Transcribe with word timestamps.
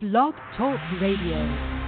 Blog 0.00 0.34
Talk 0.56 0.78
Radio. 1.00 1.78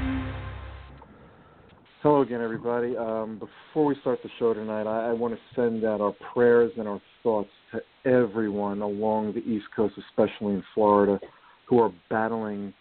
Hello 2.02 2.22
again, 2.22 2.40
everybody. 2.40 2.96
Um, 2.96 3.38
before 3.38 3.84
we 3.84 3.94
start 4.00 4.20
the 4.22 4.30
show 4.38 4.54
tonight, 4.54 4.86
I, 4.86 5.10
I 5.10 5.12
want 5.12 5.34
to 5.34 5.40
send 5.54 5.84
out 5.84 6.00
our 6.00 6.14
prayers 6.32 6.72
and 6.76 6.88
our 6.88 7.00
thoughts 7.22 7.50
to 7.72 7.80
everyone 8.10 8.80
along 8.80 9.34
the 9.34 9.40
East 9.40 9.66
Coast, 9.76 9.94
especially 10.08 10.54
in 10.54 10.64
Florida, 10.74 11.20
who 11.68 11.78
are 11.78 11.92
battling 12.08 12.72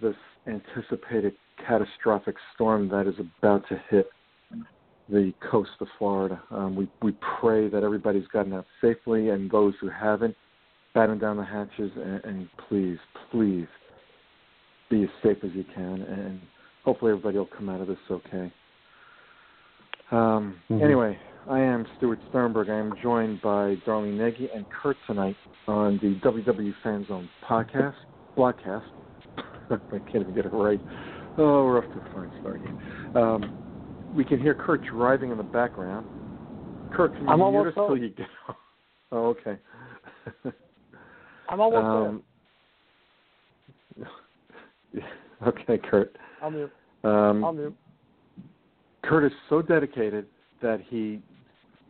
this 0.00 0.16
anticipated 0.46 1.34
catastrophic 1.66 2.36
storm 2.54 2.88
that 2.88 3.06
is 3.06 3.14
about 3.38 3.62
to 3.68 3.80
hit 3.90 4.06
the 5.08 5.32
coast 5.50 5.70
of 5.80 5.86
Florida. 5.98 6.42
Um, 6.50 6.74
we 6.74 6.88
we 7.02 7.14
pray 7.40 7.68
that 7.68 7.84
everybody's 7.84 8.26
gotten 8.28 8.54
out 8.54 8.66
safely, 8.80 9.28
and 9.28 9.50
those 9.50 9.74
who 9.80 9.90
haven't, 9.90 10.34
batten 10.94 11.18
down 11.18 11.36
the 11.36 11.44
hatches 11.44 11.92
and, 11.96 12.24
and 12.24 12.48
please, 12.68 12.98
please 13.30 13.66
be 14.90 15.04
as 15.04 15.08
safe 15.22 15.38
as 15.42 15.50
you 15.54 15.64
can, 15.74 16.02
and 16.02 16.40
hopefully 16.84 17.12
everybody 17.12 17.38
will 17.38 17.46
come 17.46 17.68
out 17.68 17.80
of 17.80 17.86
this 17.86 17.98
okay. 18.10 18.52
Um, 20.10 20.60
Mhm. 20.70 20.82
Anyway, 20.82 21.18
I 21.48 21.60
am 21.60 21.86
Stuart 21.96 22.20
Sternberg. 22.28 22.68
I 22.68 22.74
am 22.74 22.94
joined 23.02 23.40
by 23.42 23.76
Darlene 23.86 24.16
Nagi 24.16 24.54
and 24.54 24.66
Kurt 24.70 24.96
tonight 25.06 25.36
on 25.66 25.98
the 25.98 26.14
WW 26.20 26.72
Fan 26.82 27.06
Zone 27.06 27.28
podcast, 27.42 27.94
broadcast. 28.34 28.86
I 29.70 29.76
can't 29.90 30.14
even 30.16 30.34
get 30.34 30.46
it 30.46 30.52
right. 30.52 30.80
Oh, 31.36 31.64
we're 31.64 31.78
off 31.78 31.84
to 31.92 31.98
a 31.98 32.14
fine 32.14 32.30
start 32.40 32.60
here. 32.60 33.22
Um, 33.22 33.52
we 34.14 34.24
can 34.24 34.38
hear 34.38 34.54
Kurt 34.54 34.84
driving 34.84 35.30
in 35.30 35.36
the 35.36 35.42
background. 35.42 36.06
Kurt, 36.92 37.16
can 37.16 37.26
you 37.26 37.32
I'm 37.32 37.40
mute 37.40 37.66
us 37.68 37.74
till 37.74 37.96
you 37.96 38.10
get 38.10 38.26
home? 38.46 38.56
Oh, 39.12 39.26
okay. 39.26 39.56
I'm 41.48 41.60
almost 41.60 41.84
um, 41.84 42.22
okay, 45.46 45.78
Kurt. 45.78 46.16
I'll 46.42 46.50
mute. 46.50 46.72
Um, 47.02 47.44
I'll 47.44 47.52
mute. 47.52 47.76
Kurt 49.02 49.24
is 49.24 49.32
so 49.48 49.60
dedicated 49.60 50.26
that 50.62 50.80
he 50.88 51.20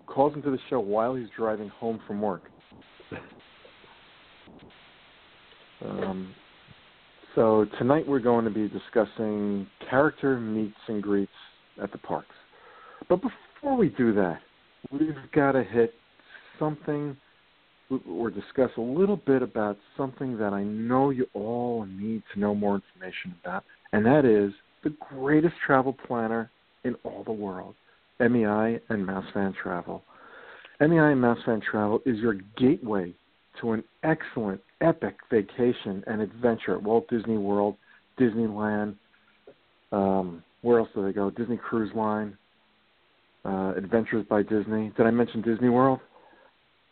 calls 0.07 0.35
into 0.35 0.51
the 0.51 0.59
show 0.69 0.81
while 0.81 1.15
he's 1.15 1.29
driving 1.37 1.69
home 1.69 2.01
from 2.07 2.21
work. 2.21 2.43
um, 5.85 6.35
so 7.35 7.67
tonight 7.79 8.07
we're 8.07 8.21
going 8.21 8.45
to 8.45 8.51
be 8.51 8.69
discussing 8.69 9.67
character 9.89 10.39
meets 10.39 10.77
and 10.89 11.03
greets 11.03 11.33
at 11.83 11.93
the 11.93 11.99
parks. 11.99 12.35
But 13.09 13.21
before 13.21 13.77
we 13.77 13.91
do 13.91 14.13
that, 14.15 14.41
we've 14.91 15.15
got 15.33 15.53
to 15.53 15.65
hit 15.65 15.95
something 16.59 17.17
or 18.09 18.31
discuss 18.31 18.71
a 18.77 18.81
little 18.81 19.17
bit 19.17 19.43
about 19.43 19.79
something 19.97 20.37
that 20.39 20.53
I 20.53 20.63
know 20.63 21.11
you 21.11 21.27
all 21.35 21.87
need 21.87 22.23
to 22.33 22.41
know 22.41 22.55
more 22.55 22.75
information 22.75 23.35
about, 23.43 23.65
and 23.93 24.05
that 24.07 24.25
is 24.25 24.53
the 24.83 24.95
greatest 25.11 25.55
travel 25.67 25.97
planner 26.07 26.51
in 26.85 26.95
all 27.05 27.25
the 27.25 27.33
world, 27.33 27.75
MEI 28.21 28.81
and 28.89 29.07
Mouse 29.07 29.25
Fan 29.33 29.55
Travel. 29.61 30.03
MEI 30.81 31.13
and 31.13 31.21
Mouse 31.21 31.39
Fan 31.45 31.61
Travel 31.61 32.01
is 32.05 32.19
your 32.19 32.35
gateway 32.59 33.13
to 33.61 33.73
an 33.73 33.85
excellent, 34.03 34.61
epic 34.81 35.17
vacation 35.31 36.05
and 36.07 36.21
adventure 36.21 36.75
at 36.75 36.83
Walt 36.83 37.09
Disney 37.09 37.39
World, 37.39 37.77
Disneyland. 38.19 38.97
Um, 39.93 40.43
where 40.63 40.81
else 40.81 40.89
do 40.95 41.05
they 41.05 41.13
go? 41.13 41.31
Disney 41.31 41.57
Cruise 41.57 41.93
Line, 41.95 42.37
uh, 43.45 43.75
Adventures 43.77 44.27
by 44.29 44.43
Disney. 44.43 44.93
Did 44.97 45.07
I 45.07 45.11
mention 45.11 45.41
Disney 45.43 45.69
World? 45.69 46.01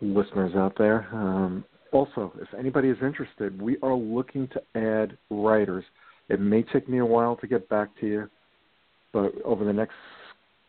listeners 0.00 0.54
out 0.56 0.72
there. 0.78 1.06
Um, 1.12 1.64
also, 1.92 2.32
if 2.40 2.48
anybody 2.58 2.88
is 2.88 2.96
interested, 3.02 3.60
we 3.60 3.76
are 3.82 3.94
looking 3.94 4.48
to 4.48 4.62
add 4.74 5.18
writers. 5.30 5.84
It 6.28 6.40
may 6.40 6.62
take 6.62 6.88
me 6.88 6.98
a 6.98 7.06
while 7.06 7.36
to 7.36 7.46
get 7.46 7.68
back 7.68 7.90
to 8.00 8.06
you, 8.06 8.28
but 9.12 9.32
over 9.44 9.64
the 9.64 9.72
next 9.72 9.94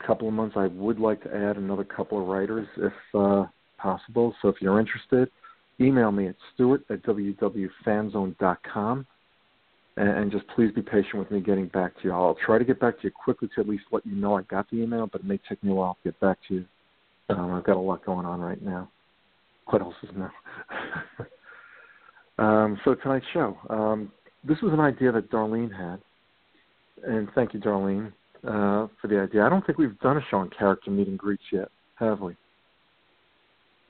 couple 0.06 0.28
of 0.28 0.34
months, 0.34 0.56
I 0.58 0.68
would 0.68 1.00
like 1.00 1.24
to 1.24 1.34
add 1.34 1.58
another 1.58 1.84
couple 1.84 2.22
of 2.22 2.28
writers 2.28 2.68
if 2.78 2.94
uh, 3.14 3.46
possible. 3.78 4.36
So 4.42 4.50
if 4.50 4.62
you're 4.62 4.80
interested, 4.80 5.30
email 5.80 6.12
me 6.12 6.28
at 6.28 6.36
stuart 6.54 6.84
at 6.90 7.02
www.fanzone.com 7.04 9.08
and, 9.98 10.10
and 10.10 10.32
just 10.32 10.46
please 10.56 10.72
be 10.72 10.82
patient 10.82 11.16
with 11.16 11.30
me 11.32 11.40
getting 11.40 11.68
back 11.68 11.96
to 11.98 12.04
you. 12.06 12.12
I'll 12.12 12.38
try 12.46 12.58
to 12.58 12.66
get 12.66 12.80
back 12.80 12.98
to 12.98 13.04
you 13.06 13.12
quickly 13.12 13.50
to 13.56 13.62
at 13.62 13.68
least 13.68 13.86
let 13.92 14.06
you 14.06 14.16
know 14.16 14.38
I 14.38 14.44
got 14.44 14.70
the 14.70 14.78
email, 14.78 15.08
but 15.08 15.22
it 15.22 15.28
may 15.28 15.40
take 15.50 15.64
me 15.64 15.72
a 15.72 15.76
while 15.76 15.96
to 15.96 16.12
get 16.12 16.20
back 16.20 16.38
to 16.48 16.56
you. 16.56 16.66
Um, 17.30 17.54
I've 17.54 17.64
got 17.64 17.78
a 17.78 17.80
lot 17.80 18.06
going 18.06 18.26
on 18.26 18.42
right 18.42 18.62
now. 18.62 18.90
What 19.68 19.82
else 19.82 19.96
is 20.04 20.10
new? 20.16 20.30
um, 22.38 22.80
so 22.84 22.96
tonight's 22.96 23.26
show. 23.34 23.58
Um, 23.70 24.12
this 24.44 24.58
was 24.62 24.74
an 24.74 24.80
idea 24.80 25.12
that 25.12 25.32
Darlene 25.32 25.72
had, 25.72 26.00
and 27.08 27.30
thank 27.36 27.54
you, 27.54 27.60
Darlene, 27.60 28.08
uh, 28.46 28.88
for 29.02 29.08
the 29.08 29.20
idea. 29.20 29.44
I 29.44 29.50
don't 29.50 29.66
think 29.66 29.78
we've 29.78 29.98
done 30.00 30.18
a 30.18 30.22
show 30.30 30.38
on 30.38 30.50
character 30.50 30.92
meet 30.92 31.08
and 31.08 31.18
greets 31.18 31.44
yet, 31.52 31.70
have 31.96 32.20
we? 32.20 32.36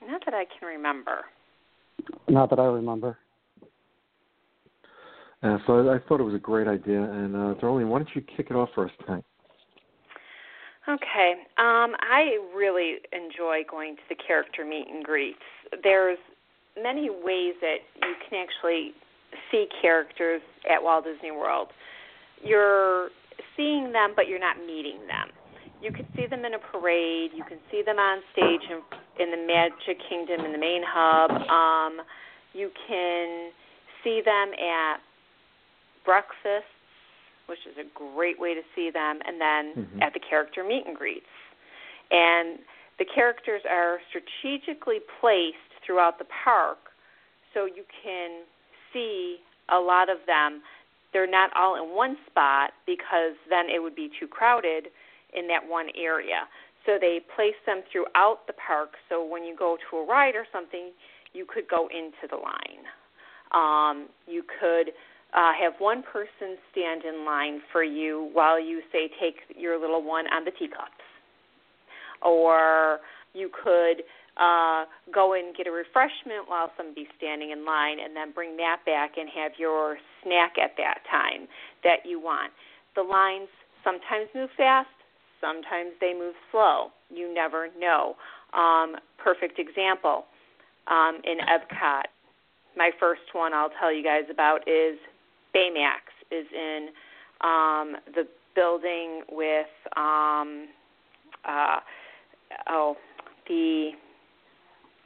not 0.06 0.22
that 0.26 0.34
I 0.34 0.44
can 0.44 0.68
remember. 0.68 1.24
Not 2.28 2.50
that 2.50 2.58
I 2.58 2.66
remember. 2.66 3.16
Uh, 5.42 5.58
so 5.66 5.88
I, 5.88 5.96
I 5.96 5.98
thought 6.06 6.20
it 6.20 6.24
was 6.24 6.34
a 6.34 6.38
great 6.38 6.66
idea. 6.66 7.02
And 7.02 7.34
uh, 7.34 7.54
Darlene, 7.60 7.88
why 7.88 7.98
don't 7.98 8.08
you 8.14 8.22
kick 8.22 8.48
it 8.50 8.56
off 8.56 8.70
for 8.74 8.86
us 8.86 8.90
tonight? 9.04 9.24
Okay. 10.88 11.32
Um, 11.58 11.94
I 12.00 12.38
really 12.54 12.96
enjoy 13.12 13.62
going 13.70 13.96
to 13.96 14.02
the 14.08 14.14
character 14.14 14.64
meet 14.64 14.86
and 14.88 15.02
greets. 15.02 15.38
There's 15.82 16.18
many 16.80 17.10
ways 17.10 17.54
that 17.60 17.78
you 18.02 18.14
can 18.28 18.46
actually 18.46 18.92
see 19.50 19.66
characters 19.80 20.42
at 20.70 20.82
Walt 20.82 21.04
Disney 21.04 21.30
World. 21.30 21.68
You're 22.42 23.10
seeing 23.56 23.92
them, 23.92 24.12
but 24.14 24.28
you're 24.28 24.40
not 24.40 24.58
meeting 24.58 25.06
them. 25.06 25.30
You 25.80 25.92
can 25.92 26.06
see 26.16 26.26
them 26.26 26.44
in 26.44 26.54
a 26.54 26.58
parade. 26.58 27.30
You 27.34 27.44
can 27.44 27.58
see 27.70 27.82
them 27.84 27.98
on 27.98 28.22
stage 28.32 28.62
in, 28.70 28.80
in 29.22 29.30
the 29.30 29.46
Magic 29.46 29.98
Kingdom 30.08 30.44
in 30.44 30.52
the 30.52 30.58
main 30.58 30.82
hub. 30.86 31.30
Um, 31.30 32.00
you 32.52 32.70
can 32.88 33.50
see 34.02 34.22
them 34.24 34.52
at 34.54 34.98
breakfasts, 36.04 36.68
which 37.46 37.58
is 37.70 37.76
a 37.78 37.84
great 37.94 38.38
way 38.38 38.54
to 38.54 38.62
see 38.74 38.90
them, 38.90 39.20
and 39.26 39.40
then 39.40 39.74
Mhm. 39.74 40.02
at 40.02 40.14
the 40.14 40.20
character 40.20 40.64
meet 40.64 40.86
and 40.86 40.96
greets. 40.96 41.26
And 42.10 42.58
the 42.98 43.04
characters 43.04 43.62
are 43.68 44.00
strategically 44.08 45.00
placed 45.20 45.73
throughout 45.84 46.18
the 46.18 46.26
park 46.44 46.78
so 47.52 47.66
you 47.66 47.84
can 48.02 48.42
see 48.92 49.36
a 49.70 49.78
lot 49.78 50.10
of 50.10 50.18
them. 50.26 50.60
They're 51.12 51.30
not 51.30 51.50
all 51.56 51.76
in 51.76 51.94
one 51.94 52.16
spot 52.28 52.72
because 52.86 53.38
then 53.48 53.66
it 53.74 53.80
would 53.80 53.94
be 53.94 54.10
too 54.18 54.26
crowded 54.26 54.88
in 55.32 55.46
that 55.48 55.62
one 55.66 55.86
area. 55.96 56.48
So 56.84 56.98
they 57.00 57.20
place 57.34 57.54
them 57.64 57.82
throughout 57.90 58.46
the 58.46 58.52
park. 58.54 58.90
So 59.08 59.24
when 59.24 59.44
you 59.44 59.56
go 59.56 59.78
to 59.90 59.96
a 59.98 60.06
ride 60.06 60.34
or 60.34 60.46
something, 60.52 60.90
you 61.32 61.46
could 61.46 61.68
go 61.68 61.88
into 61.88 62.28
the 62.28 62.36
line. 62.36 62.84
Um, 63.52 64.08
you 64.26 64.42
could 64.60 64.92
uh, 65.32 65.52
have 65.58 65.74
one 65.78 66.02
person 66.02 66.56
stand 66.70 67.02
in 67.04 67.24
line 67.24 67.60
for 67.72 67.82
you 67.82 68.30
while 68.32 68.60
you 68.60 68.82
say 68.92 69.08
take 69.20 69.36
your 69.56 69.80
little 69.80 70.02
one 70.02 70.26
on 70.32 70.44
the 70.44 70.50
teacups, 70.50 71.04
or 72.22 72.98
you 73.32 73.50
could 73.50 74.02
uh, 74.36 74.84
go 75.12 75.34
and 75.34 75.54
get 75.54 75.66
a 75.66 75.70
refreshment 75.70 76.48
while 76.48 76.70
somebody's 76.76 77.10
standing 77.16 77.50
in 77.50 77.64
line, 77.64 77.98
and 78.00 78.16
then 78.16 78.32
bring 78.32 78.56
that 78.56 78.78
back 78.84 79.12
and 79.16 79.28
have 79.30 79.52
your 79.58 79.96
snack 80.22 80.54
at 80.62 80.72
that 80.76 80.98
time 81.10 81.46
that 81.82 82.04
you 82.04 82.20
want. 82.20 82.52
The 82.96 83.02
lines 83.02 83.48
sometimes 83.84 84.28
move 84.34 84.50
fast, 84.56 84.88
sometimes 85.40 85.92
they 86.00 86.14
move 86.14 86.34
slow. 86.50 86.88
You 87.10 87.32
never 87.32 87.68
know. 87.78 88.16
Um, 88.54 88.96
perfect 89.18 89.58
example 89.58 90.24
um, 90.88 91.20
in 91.24 91.38
Epcot. 91.38 92.04
My 92.76 92.90
first 92.98 93.22
one 93.32 93.52
I'll 93.52 93.70
tell 93.80 93.92
you 93.94 94.02
guys 94.02 94.24
about 94.30 94.66
is 94.68 94.98
Baymax 95.54 96.10
is 96.30 96.46
in 96.52 96.88
um, 97.40 97.96
the 98.14 98.26
building 98.54 99.22
with 99.30 99.66
um, 99.96 100.68
uh, 101.44 101.78
oh 102.68 102.96
the 103.48 103.90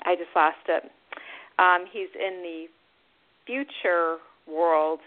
I 0.04 0.14
just 0.14 0.30
lost 0.34 0.56
it. 0.68 0.84
Um, 1.58 1.84
he's 1.90 2.08
in 2.14 2.42
the 2.42 2.66
future 3.46 4.18
world 4.46 5.00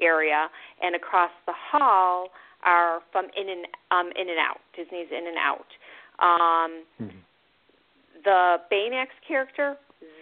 area, 0.00 0.48
and 0.82 0.94
across 0.94 1.30
the 1.46 1.54
hall 1.56 2.28
are 2.64 3.00
from 3.12 3.26
In 3.36 3.48
and 3.48 3.66
um, 3.90 4.10
In 4.20 4.28
and 4.28 4.38
Out. 4.38 4.60
Disney's 4.76 5.08
In 5.10 5.26
and 5.26 5.38
Out. 5.38 5.70
Um, 6.18 6.84
mm-hmm. 7.00 7.18
The 8.24 8.56
Baymax 8.70 9.08
character 9.26 9.76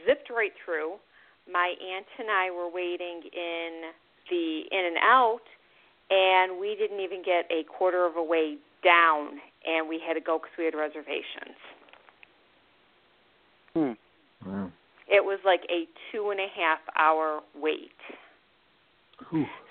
zipped 0.07 0.31
right 0.31 0.53
through. 0.65 0.95
My 1.51 1.75
aunt 1.81 2.07
and 2.19 2.29
I 2.31 2.51
were 2.51 2.71
waiting 2.71 3.23
in 3.33 3.91
the 4.31 4.63
In 4.71 4.85
and 4.87 4.99
Out, 5.03 5.47
and 6.11 6.61
we 6.61 6.77
didn't 6.79 7.01
even 7.01 7.23
get 7.25 7.51
a 7.51 7.65
quarter 7.65 8.05
of 8.07 8.17
a 8.17 8.23
way 8.23 8.57
down, 8.85 9.41
and 9.67 9.89
we 9.89 10.01
had 10.07 10.15
to 10.15 10.21
go 10.21 10.39
because 10.39 10.53
we 10.59 10.65
had 10.67 10.75
reservations. 10.75 11.57
Hmm. 13.77 13.93
Wow. 14.47 14.73
It 15.09 15.23
was 15.23 15.39
like 15.45 15.61
a 15.71 15.87
two 16.11 16.31
and 16.31 16.41
a 16.41 16.49
half 16.57 16.81
hour 16.99 17.41
wait. 17.55 17.93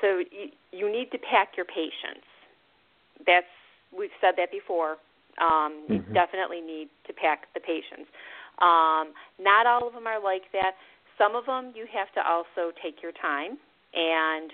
So 0.02 0.20
you, 0.32 0.50
you 0.72 0.92
need 0.92 1.12
to 1.12 1.18
pack 1.18 1.58
your 1.58 1.66
patience. 1.66 2.26
That's 3.26 3.46
we've 3.98 4.14
said 4.22 4.34
that 4.38 4.52
before. 4.52 4.98
Um, 5.42 5.84
mm-hmm. 5.90 5.94
You 5.94 6.00
definitely 6.14 6.62
need 6.62 6.90
to 7.08 7.14
pack 7.14 7.54
the 7.54 7.60
patience. 7.60 8.08
Um, 8.60 9.12
not 9.40 9.66
all 9.66 9.88
of 9.88 9.94
them 9.94 10.08
are 10.08 10.22
like 10.22 10.44
that. 10.54 10.74
Some 11.18 11.36
of 11.36 11.46
them 11.46 11.74
you 11.76 11.86
have 11.94 12.12
to 12.14 12.22
also 12.28 12.74
take 12.82 13.02
your 13.02 13.12
time 13.12 13.58
and 13.94 14.52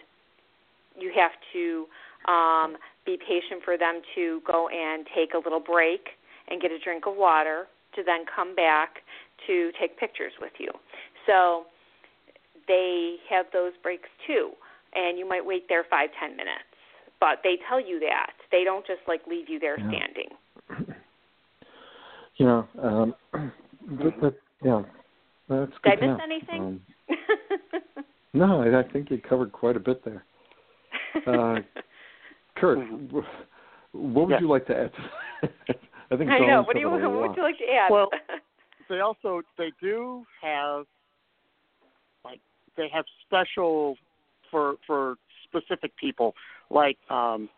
you 0.98 1.12
have 1.16 1.32
to 1.54 1.86
um, 2.32 2.78
be 3.06 3.18
patient 3.18 3.64
for 3.64 3.78
them 3.78 4.02
to 4.16 4.42
go 4.46 4.68
and 4.70 5.06
take 5.16 5.34
a 5.34 5.38
little 5.38 5.60
break 5.60 6.02
and 6.50 6.62
get 6.62 6.72
a 6.72 6.80
drink 6.80 7.06
of 7.08 7.16
water 7.16 7.66
to 7.96 8.04
then 8.04 8.26
come 8.34 8.56
back 8.56 9.02
to 9.48 9.72
take 9.80 9.98
pictures 10.00 10.34
with 10.40 10.54
you. 10.60 10.72
So 11.28 11.66
they 12.68 13.16
have 13.30 13.46
those 13.54 13.74
breaks 13.84 14.10
too, 14.28 14.52
and 14.94 15.18
you 15.18 15.28
might 15.28 15.46
wait 15.46 15.68
there 15.70 15.86
five 15.90 16.10
ten 16.20 16.32
minutes. 16.32 16.64
But 17.20 17.40
they 17.44 17.58
tell 17.70 17.80
you 17.80 18.00
that 18.00 18.34
they 18.52 18.64
don't 18.64 18.86
just 18.86 19.02
like 19.08 19.22
leave 19.28 19.50
you 19.50 19.60
there 19.60 19.78
yeah. 19.80 19.88
standing. 19.88 20.96
You 22.38 22.46
know, 22.46 22.68
um, 22.82 23.16
but, 23.32 24.20
but 24.22 24.42
yeah, 24.64 24.82
that's 25.48 25.72
good. 25.84 26.00
Did 26.00 26.04
I 26.04 26.08
miss 26.08 26.18
to 26.18 26.24
anything? 26.24 26.62
Um, 26.62 26.82
no, 28.34 28.62
I, 28.64 28.80
I 28.80 28.84
think 28.92 29.12
you 29.12 29.20
covered 29.20 29.52
quite 29.52 29.76
a 29.76 29.80
bit 29.80 30.04
there. 30.04 30.26
Uh, 31.28 31.60
Kurt, 32.56 32.80
Mhm. 32.80 33.24
what 33.92 34.28
would 34.28 34.30
Yes. 34.32 34.42
you 34.42 34.48
like 34.48 34.66
to 34.68 34.76
add? 34.76 34.92
I 36.12 36.18
think 36.18 36.32
I 36.32 36.40
know. 36.40 36.64
What 36.64 36.74
do 36.74 36.80
you 36.80 36.90
what 36.90 37.02
would 37.02 37.36
you 37.36 37.44
like 37.44 37.58
to 37.58 37.66
add? 37.72 37.92
Well, 37.92 38.10
they 38.92 39.00
also 39.00 39.42
they 39.58 39.72
do 39.82 40.24
have 40.42 40.86
like 42.26 42.42
they 42.78 42.90
have 42.94 43.06
special 43.26 43.96
for 44.52 44.76
for 44.86 45.16
specific 45.46 45.96
people 45.98 46.36
like 46.70 46.98
um 47.10 47.50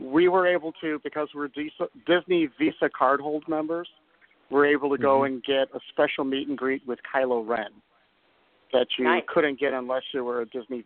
we 0.00 0.28
were 0.28 0.46
able 0.46 0.72
to 0.80 1.00
because 1.02 1.28
we're 1.34 1.48
Dis- 1.48 1.88
Disney 2.06 2.48
Visa 2.58 2.88
card 2.96 3.20
hold 3.20 3.46
members 3.48 3.88
we're 4.50 4.66
able 4.66 4.88
to 4.90 4.96
go 4.96 5.20
Mhm. 5.20 5.26
and 5.26 5.42
get 5.42 5.68
a 5.74 5.80
special 5.90 6.24
meet 6.24 6.48
and 6.48 6.56
greet 6.56 6.86
with 6.86 7.00
Kylo 7.02 7.46
Ren 7.46 7.82
that 8.72 8.86
you 8.96 9.04
Nice. 9.04 9.24
couldn't 9.26 9.58
get 9.58 9.72
unless 9.72 10.04
you 10.14 10.24
were 10.24 10.42
a 10.42 10.46
Disney 10.46 10.84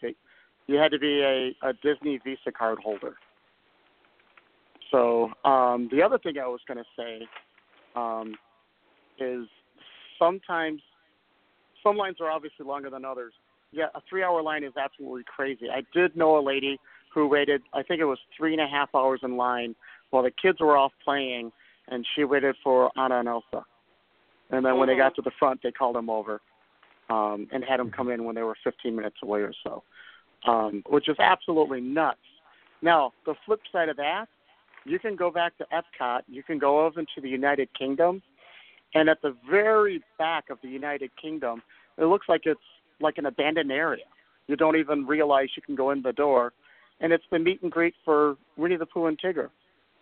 you 0.69 0.77
had 0.79 0.91
to 0.93 0.99
be 0.99 1.21
a, 1.23 1.55
a 1.63 1.73
Disney 1.75 2.19
Visa 2.19 2.51
card 2.51 2.79
holder. 2.79 3.17
So 4.91 5.33
um, 5.45 5.89
the 5.91 6.03
other 6.03 6.19
thing 6.19 6.39
I 6.39 6.47
was 6.47 6.61
going 6.67 6.79
to 6.79 6.91
say 6.97 7.29
um, 7.97 8.37
is 9.19 9.47
sometimes 10.23 10.81
some 11.83 11.97
lines 11.97 12.17
are 12.21 12.31
obviously 12.31 12.65
longer 12.65 12.91
than 12.91 13.05
others. 13.05 13.33
Yeah, 13.73 13.87
a 13.95 14.01
three-hour 14.09 14.43
line 14.43 14.65
is 14.65 14.73
absolutely 14.77 15.25
crazy. 15.25 15.69
I 15.71 15.83
did 15.95 16.17
know 16.17 16.39
a 16.39 16.43
lady 16.43 16.79
who 17.13 17.27
waited, 17.27 17.63
I 17.73 17.83
think 17.83 18.01
it 18.01 18.05
was 18.05 18.19
three 18.37 18.53
and 18.53 18.61
a 18.61 18.67
half 18.67 18.95
hours 18.95 19.21
in 19.23 19.37
line 19.37 19.75
while 20.11 20.23
the 20.23 20.31
kids 20.31 20.61
were 20.61 20.77
off 20.77 20.93
playing, 21.05 21.53
and 21.89 22.07
she 22.15 22.25
waited 22.25 22.55
for 22.63 22.91
Anna 22.97 23.21
and 23.21 23.29
Elsa. 23.29 23.65
And 24.51 24.65
then 24.65 24.79
when 24.79 24.89
they 24.89 24.97
got 24.97 25.15
to 25.17 25.23
the 25.23 25.31
front, 25.39 25.61
they 25.63 25.73
called 25.73 25.97
them 25.97 26.11
over 26.11 26.41
um, 27.09 27.49
and 27.53 27.65
had 27.65 27.81
them 27.81 27.91
come 27.91 28.11
in 28.11 28.25
when 28.25 28.35
they 28.35 28.43
were 28.43 28.57
15 28.63 28.95
minutes 28.95 29.17
away 29.23 29.41
or 29.41 29.53
so, 29.65 29.83
um, 30.47 30.83
which 30.89 31.09
is 31.09 31.17
absolutely 31.19 31.81
nuts. 31.81 32.19
Now, 32.83 33.13
the 33.25 33.35
flip 33.47 33.61
side 33.73 33.89
of 33.89 33.97
that, 33.97 34.27
you 34.85 34.99
can 34.99 35.17
go 35.17 35.31
back 35.31 35.57
to 35.59 35.67
Epcot, 35.73 36.23
you 36.29 36.43
can 36.43 36.59
go 36.59 36.85
over 36.85 37.01
into 37.01 37.21
the 37.23 37.29
United 37.29 37.69
Kingdom, 37.79 38.23
and 38.95 39.09
at 39.09 39.23
the 39.23 39.35
very 39.49 40.03
back 40.19 40.51
of 40.51 40.59
the 40.63 40.69
United 40.69 41.11
Kingdom, 41.21 41.63
it 41.99 42.05
looks 42.05 42.29
like 42.29 42.43
it's 42.45 42.61
like 43.01 43.19
an 43.19 43.27
abandoned 43.27 43.73
area. 43.73 44.05
You 44.49 44.57
don't 44.57 44.77
even 44.77 45.07
realize 45.07 45.49
you 45.57 45.63
can 45.63 45.75
go 45.75 45.91
in 45.91 46.03
the 46.03 46.13
door, 46.13 46.53
and 47.01 47.13
it's 47.13 47.25
the 47.31 47.39
meet 47.39 47.63
and 47.63 47.71
greet 47.71 47.95
for 48.05 48.37
Winnie 48.57 48.77
the 48.77 48.87
Pooh 48.87 49.07
and 49.07 49.19
Tigger. 49.19 49.51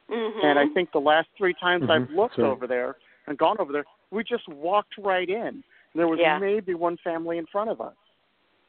mm-hmm. 0.09 0.45
And 0.45 0.59
I 0.59 0.67
think 0.75 0.91
the 0.93 1.01
last 1.01 1.29
three 1.39 1.55
times 1.55 1.85
Mhm, 1.85 1.91
I've 1.91 2.11
looked 2.11 2.35
sure. 2.35 2.47
over 2.47 2.67
there 2.67 2.97
and 3.27 3.39
gone 3.39 3.57
over 3.61 3.73
there, 3.73 3.85
we 4.11 4.25
just 4.25 4.49
walked 4.49 4.99
right 4.99 5.29
in. 5.29 5.63
There 5.95 6.09
was 6.09 6.19
Yeah. 6.19 6.39
maybe 6.39 6.75
one 6.75 6.97
family 6.97 7.39
in 7.39 7.47
front 7.47 7.71
of 7.71 7.81
us. 7.81 7.95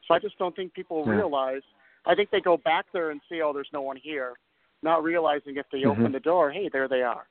So 0.06 0.14
I 0.14 0.20
just 0.20 0.38
don't 0.38 0.54
think 0.54 0.72
people 0.72 1.04
Yeah. 1.04 1.16
realize. 1.16 1.62
I 2.06 2.14
think 2.14 2.30
they 2.30 2.40
go 2.40 2.56
back 2.56 2.86
there 2.92 3.10
and 3.10 3.20
see, 3.28 3.42
oh, 3.42 3.52
there's 3.52 3.72
no 3.72 3.82
one 3.82 3.96
here, 3.96 4.34
not 4.82 5.02
realizing 5.02 5.56
if 5.56 5.68
they 5.70 5.82
Mhm. 5.82 5.90
open 5.90 6.12
the 6.12 6.20
door, 6.20 6.50
hey, 6.50 6.68
there 6.68 6.86
they 6.88 7.02
are. 7.02 7.26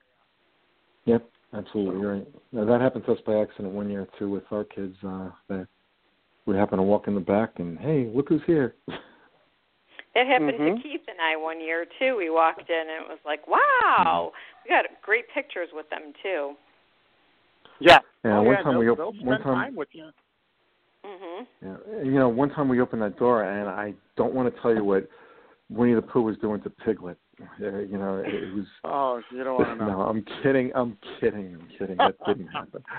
Yep, 1.06 1.24
absolutely 1.54 2.06
right. 2.06 2.28
Now, 2.52 2.66
that 2.66 2.82
happened 2.82 3.06
to 3.06 3.14
us 3.14 3.20
by 3.26 3.36
accident 3.42 3.74
one 3.74 3.90
year 3.90 4.08
too 4.18 4.30
with 4.30 4.44
our 4.52 4.64
kids. 4.64 4.96
Uh, 5.06 5.30
that 5.50 5.68
we 6.46 6.56
happened 6.56 6.80
to 6.80 6.84
walk 6.84 7.08
in 7.08 7.16
the 7.16 7.22
back 7.22 7.60
and 7.60 7.78
hey, 7.80 8.10
look 8.14 8.30
who's 8.30 8.42
here. 8.46 8.76
That 10.14 10.28
happened 10.28 10.60
Mhm. 10.60 10.76
to 10.76 10.82
Keith 10.84 11.02
and 11.08 11.22
I 11.22 11.38
one 11.38 11.62
year 11.62 11.86
too. 11.98 12.18
We 12.18 12.30
walked 12.30 12.70
in 12.70 12.80
and 12.80 13.04
it 13.06 13.08
was 13.08 13.20
like, 13.26 13.48
wow, 13.48 14.34
we 14.64 14.70
got 14.70 14.86
great 15.02 15.30
pictures 15.30 15.70
with 15.74 15.90
them 15.90 16.14
too. 16.22 16.56
Yeah. 17.80 18.00
Yeah, 18.26 18.40
oh, 18.40 18.44
one 18.44 18.56
yeah, 18.56 18.62
time 18.62 18.74
they'll, 18.74 18.80
we 18.80 18.90
op- 18.90 18.98
they'll 18.98 19.12
one 19.26 19.42
time- 19.42 19.56
time 19.56 19.76
with 19.76 19.88
you. 19.94 20.12
Mhm. 21.06 21.48
Yeah, 21.62 21.78
you 22.04 22.12
know, 22.12 22.30
one 22.30 22.50
time 22.50 22.68
we 22.68 22.80
opened 22.82 23.02
that 23.02 23.18
door, 23.18 23.44
and 23.44 23.68
I 23.70 23.94
don't 24.18 24.34
want 24.34 24.54
to 24.54 24.62
tell 24.62 24.74
you 24.76 24.84
what 24.84 25.08
Winnie 25.70 25.94
the 25.96 26.02
Pooh 26.02 26.22
was 26.22 26.38
doing 26.38 26.62
to 26.62 26.70
Piglet. 26.70 27.18
Uh, 27.62 27.80
you 27.80 27.98
know, 27.98 28.24
it, 28.26 28.54
was. 28.54 28.66
Oh, 28.84 29.22
you 29.32 29.44
don't 29.44 29.58
want 29.58 29.80
to 29.80 29.86
know. 29.86 29.92
no, 29.92 30.02
I'm 30.02 30.26
kidding. 30.44 30.72
I'm 30.76 30.98
kidding. 31.20 31.56
I'm 31.56 31.68
kidding. 31.78 31.98
That 31.98 32.16
didn't 32.26 32.48
happen. 32.48 32.84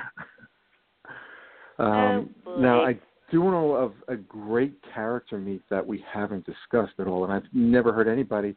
Um, 1.79 2.35
Oh, 2.47 2.57
now. 2.61 2.85
I 2.85 2.99
do 3.31 3.45
know 3.45 3.73
of 3.73 3.95
a 4.09 4.15
great 4.17 4.75
character 4.95 5.39
meet 5.39 5.63
that 5.71 5.85
we 5.85 6.05
haven't 6.13 6.45
discussed 6.45 6.93
at 6.99 7.07
all, 7.07 7.25
and 7.25 7.33
I've 7.33 7.47
never 7.55 7.93
heard 7.93 8.07
anybody 8.07 8.55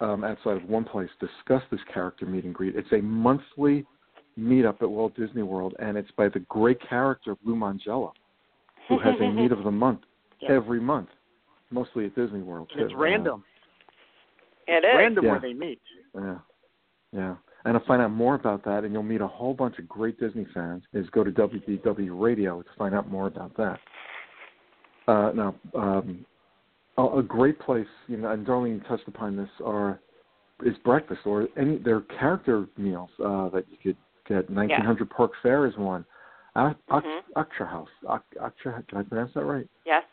um, 0.00 0.24
outside 0.24 0.58
of 0.58 0.64
one 0.68 0.84
place 0.84 1.08
discuss 1.18 1.62
this 1.70 1.80
character 1.92 2.26
meet 2.26 2.44
and 2.44 2.54
greet. 2.54 2.76
It's 2.76 2.92
a 2.92 2.98
monthly 3.00 3.86
meetup 4.38 4.82
at 4.82 4.90
Walt 4.90 5.16
Disney 5.16 5.42
World, 5.42 5.74
and 5.78 5.96
it's 5.96 6.10
by 6.12 6.28
the 6.28 6.40
great 6.40 6.78
character 6.86 7.34
Lou 7.44 7.56
Mangello, 7.56 8.12
who 8.88 8.98
has 9.00 9.14
a 9.20 9.30
meet 9.32 9.50
of 9.50 9.64
the 9.64 9.70
month 9.70 10.00
Yeah. 10.40 10.52
every 10.52 10.80
month, 10.80 11.08
mostly 11.70 12.04
at 12.04 12.14
Disney 12.14 12.40
World. 12.42 12.70
Too. 12.76 12.84
It's 12.84 12.94
random. 12.94 13.42
It 14.68 14.84
it's 14.84 14.86
is. 14.86 14.96
random 14.96 15.24
Yeah. 15.24 15.30
where 15.32 15.40
they 15.40 15.54
meet. 15.54 15.80
Yeah. 16.14 16.38
Yeah. 17.12 17.34
And 17.64 17.74
to 17.78 17.84
find 17.86 18.00
out 18.00 18.10
more 18.12 18.34
about 18.34 18.62
that, 18.64 18.84
and 18.84 18.92
you'll 18.92 19.02
meet 19.02 19.20
a 19.20 19.26
whole 19.26 19.52
bunch 19.54 19.78
of 19.78 19.88
great 19.88 20.18
Disney 20.20 20.46
fans, 20.54 20.84
is 20.92 21.08
go 21.10 21.24
to 21.24 21.30
WDW 21.30 22.10
Radio 22.20 22.62
to 22.62 22.68
find 22.78 22.94
out 22.94 23.08
more 23.10 23.26
about 23.26 23.56
that. 23.56 23.80
Uh, 25.06 25.32
now, 25.34 25.54
um, 25.74 26.24
a, 26.98 27.04
a 27.18 27.22
great 27.22 27.58
place, 27.58 27.86
you 28.06 28.16
know, 28.18 28.30
and 28.30 28.46
Darlene 28.46 28.86
touched 28.86 29.08
upon 29.08 29.36
this, 29.36 29.48
are 29.64 29.98
is 30.64 30.76
breakfast 30.84 31.20
or 31.24 31.46
any 31.56 31.78
their 31.78 32.00
character 32.18 32.66
meals 32.76 33.10
uh, 33.24 33.48
that 33.50 33.64
you 33.70 33.76
could 33.82 33.96
get. 34.28 34.50
1900 34.50 35.08
Park 35.08 35.32
Fare 35.42 35.66
is 35.66 35.76
one. 35.76 36.04
Ak- 36.56 36.76
Mhm. 36.90 37.20
Akershus. 37.36 37.86
Ak- 38.08 38.34
Aksha, 38.40 38.86
can 38.88 38.98
I 38.98 39.02
pronounce 39.04 39.32
that 39.34 39.44
right? 39.44 39.68
Yes. 39.86 40.04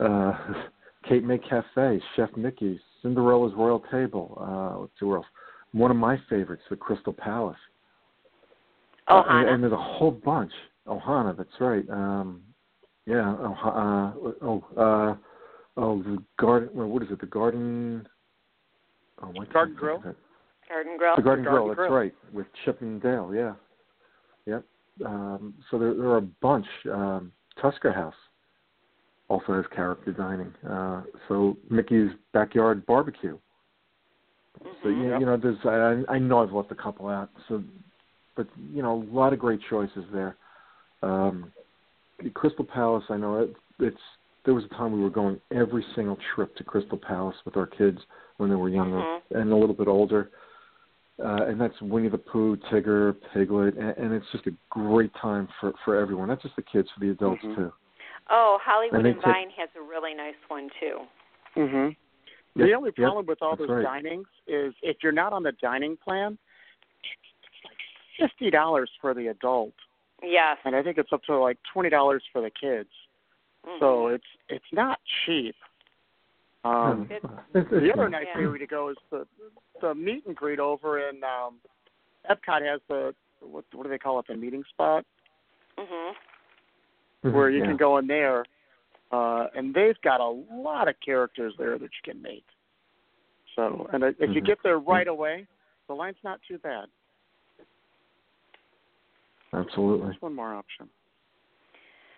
Uh, 0.00 0.32
Cape 1.08 1.22
May 1.22 1.38
Cafe, 1.38 2.00
Chef 2.16 2.30
Mickey's, 2.36 2.80
Cinderella's 3.04 3.52
Royal 3.54 3.80
Table. 3.92 4.36
Uh, 4.40 4.80
let's 4.80 4.92
see 4.98 5.04
where 5.04 5.18
else. 5.18 5.26
One 5.72 5.90
of 5.90 5.96
my 5.96 6.18
favorites, 6.28 6.62
the 6.70 6.76
Crystal 6.76 7.12
Palace. 7.12 7.56
Uh, 9.06 9.22
and, 9.28 9.46
Ohana. 9.46 9.54
and 9.54 9.62
there's 9.62 9.72
a 9.72 9.76
whole 9.76 10.10
bunch. 10.10 10.52
Ohana, 10.88 11.36
that's 11.36 11.60
right. 11.60 11.88
Um, 11.90 12.40
yeah. 13.06 13.36
Oh, 13.38 13.54
uh, 13.62 14.44
oh, 14.44 14.64
uh, 14.76 15.16
oh, 15.76 16.02
the 16.02 16.22
garden. 16.38 16.70
What 16.72 17.02
is 17.02 17.10
it? 17.10 17.20
The 17.20 17.26
garden. 17.26 18.08
Oh, 19.22 19.32
Garden 19.52 19.76
Grill? 19.78 19.98
Garden 20.68 20.96
Grill. 20.96 21.16
The 21.16 21.22
Garden, 21.22 21.44
Garden 21.44 21.44
Grill. 21.44 21.68
That's 21.68 21.76
Grill. 21.76 21.92
right, 21.92 22.14
with 22.32 22.46
Chip 22.64 22.80
and 22.80 23.02
Dale. 23.02 23.32
Yeah. 23.34 23.52
Yep. 24.46 24.64
Um, 25.04 25.54
so 25.70 25.78
there, 25.78 25.94
there 25.94 26.06
are 26.06 26.18
a 26.18 26.28
bunch. 26.40 26.66
Um, 26.90 27.32
Tusker 27.60 27.92
House 27.92 28.14
also 29.34 29.54
has 29.54 29.64
character 29.74 30.12
dining. 30.12 30.52
Uh, 30.68 31.02
so 31.28 31.56
Mickey's 31.70 32.10
Backyard 32.32 32.86
Barbecue. 32.86 33.36
So 34.82 34.88
Mhm. 34.88 34.96
you, 34.96 35.08
Yep. 35.10 35.20
you 35.20 35.26
know, 35.26 35.36
there's 35.36 35.66
I, 35.66 36.14
I 36.14 36.18
know 36.18 36.38
I've 36.42 36.52
left 36.52 36.70
a 36.70 36.74
couple 36.76 37.08
out. 37.08 37.30
So, 37.48 37.62
but 38.36 38.46
you 38.72 38.82
know, 38.82 38.94
a 38.94 39.14
lot 39.14 39.32
of 39.32 39.38
great 39.38 39.60
choices 39.68 40.04
there. 40.12 40.36
Um, 41.02 41.52
Crystal 42.34 42.64
Palace, 42.64 43.04
I 43.10 43.16
know 43.16 43.40
it, 43.40 43.56
it's. 43.80 44.00
There 44.44 44.54
was 44.54 44.64
a 44.64 44.68
time 44.68 44.92
we 44.92 45.00
were 45.00 45.10
going 45.10 45.40
every 45.50 45.82
single 45.94 46.18
trip 46.34 46.54
to 46.56 46.64
Crystal 46.64 46.98
Palace 46.98 47.36
with 47.46 47.56
our 47.56 47.66
kids 47.66 47.98
when 48.36 48.50
they 48.50 48.56
were 48.56 48.68
younger 48.68 48.98
Mhm. 48.98 49.40
and 49.40 49.52
a 49.52 49.56
little 49.56 49.74
bit 49.74 49.88
older. 49.88 50.30
Uh, 51.18 51.44
and 51.48 51.58
that's 51.60 51.80
Winnie 51.80 52.08
the 52.08 52.18
Pooh, 52.18 52.56
Tigger, 52.56 53.14
Piglet, 53.32 53.74
and, 53.76 53.96
and 53.96 54.12
it's 54.12 54.30
just 54.32 54.46
a 54.46 54.54
great 54.70 55.12
time 55.14 55.48
for 55.58 55.72
for 55.84 55.96
everyone. 55.96 56.28
Not 56.28 56.40
just 56.42 56.56
the 56.56 56.62
kids, 56.62 56.90
for 56.90 57.00
the 57.00 57.10
adults 57.10 57.42
Mhm. 57.44 57.56
too. 57.56 57.72
Oh, 58.30 58.58
Hollywood 58.62 58.96
And 58.96 59.04
they 59.06 59.10
and 59.10 59.22
Vine 59.22 59.50
has 59.56 59.68
a 59.76 59.82
really 59.82 60.14
nice 60.14 60.34
one 60.48 60.70
too. 60.80 61.00
hmm 61.54 61.88
Yep, 62.56 62.66
The 62.68 62.72
only 62.74 62.88
yep, 62.90 62.96
problem 62.96 63.26
with 63.26 63.42
all 63.42 63.56
those 63.56 63.68
right. 63.68 63.84
dinings 64.04 64.26
is 64.46 64.72
if 64.82 64.98
you're 65.02 65.10
not 65.12 65.32
on 65.32 65.42
the 65.42 65.52
dining 65.60 65.96
plan, 65.96 66.38
it's 67.02 67.64
like 67.64 67.76
fifty 68.30 68.48
dollars 68.48 68.88
for 69.00 69.12
the 69.12 69.26
adult, 69.26 69.74
Yes. 70.22 70.58
and 70.64 70.76
I 70.76 70.82
think 70.82 70.96
it's 70.98 71.12
up 71.12 71.24
to 71.24 71.36
like 71.36 71.58
twenty 71.72 71.90
dollars 71.90 72.22
for 72.32 72.40
the 72.40 72.50
kids. 72.50 72.90
So 73.80 74.04
Mhm. 74.06 74.14
it's 74.14 74.26
it's 74.48 74.72
not 74.72 75.00
cheap. 75.26 75.56
Um, 76.64 77.08
It's- 77.10 77.20
it's 77.54 77.70
the 77.70 77.92
other 77.92 78.04
fun. 78.04 78.12
nice 78.12 78.26
Yeah. 78.28 78.38
area 78.42 78.58
to 78.58 78.66
go 78.66 78.88
is 78.88 78.96
the 79.10 79.26
the 79.80 79.92
meet 79.94 80.24
and 80.26 80.36
greet 80.36 80.60
over 80.60 81.00
in 81.08 81.24
um, 81.24 81.60
Epcot 82.30 82.62
has 82.62 82.80
the 82.88 83.14
what 83.40 83.64
what 83.72 83.82
do 83.82 83.88
they 83.90 83.98
call 83.98 84.20
it 84.20 84.26
the 84.28 84.36
meeting 84.36 84.62
spot 84.64 85.04
Mhm. 85.76 86.14
Mhm, 87.24 87.32
where 87.32 87.50
you 87.50 87.60
yeah. 87.60 87.66
can 87.66 87.76
go 87.76 87.98
in 87.98 88.06
there, 88.06 88.44
uh, 89.10 89.48
and 89.54 89.74
they've 89.74 90.00
got 90.02 90.20
a 90.20 90.28
lot 90.52 90.88
of 90.88 90.94
characters 91.00 91.54
there 91.58 91.78
that 91.78 91.90
you 91.90 92.12
can 92.12 92.20
meet. 92.22 92.44
So, 93.56 93.88
and 93.92 94.02
if 94.04 94.34
you 94.34 94.42
Mhm. 94.42 94.46
get 94.46 94.62
there 94.62 94.78
right 94.78 95.08
away, 95.08 95.46
the 95.86 95.94
line's 95.94 96.22
not 96.22 96.42
too 96.42 96.58
bad. 96.58 96.90
Absolutely. 99.52 100.08
There's 100.08 100.20
one 100.22 100.34
more 100.34 100.52
option. 100.54 100.90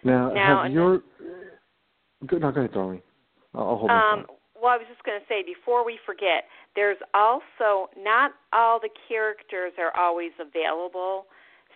Now, 0.02 0.32
Now, 0.32 0.56
have 0.56 0.64
and 0.66 0.75
your 0.75 1.02
good? 2.26 2.40
No, 2.40 2.50
go 2.50 2.60
ahead, 2.60 2.72
darling. 2.72 3.02
I'll, 3.54 3.68
I'll 3.68 3.76
hold 3.76 3.90
my 3.90 4.12
Um, 4.12 4.26
well, 4.54 4.72
I 4.72 4.78
was 4.78 4.86
just 4.88 5.02
going 5.02 5.20
to 5.20 5.26
say 5.26 5.42
before 5.42 5.84
we 5.84 5.98
forget, 6.06 6.48
there's 6.75 6.96
also 7.12 7.90
not 7.96 8.32
all 8.52 8.80
the 8.80 8.88
characters 9.06 9.72
are 9.78 9.94
always 9.96 10.32
available. 10.40 11.26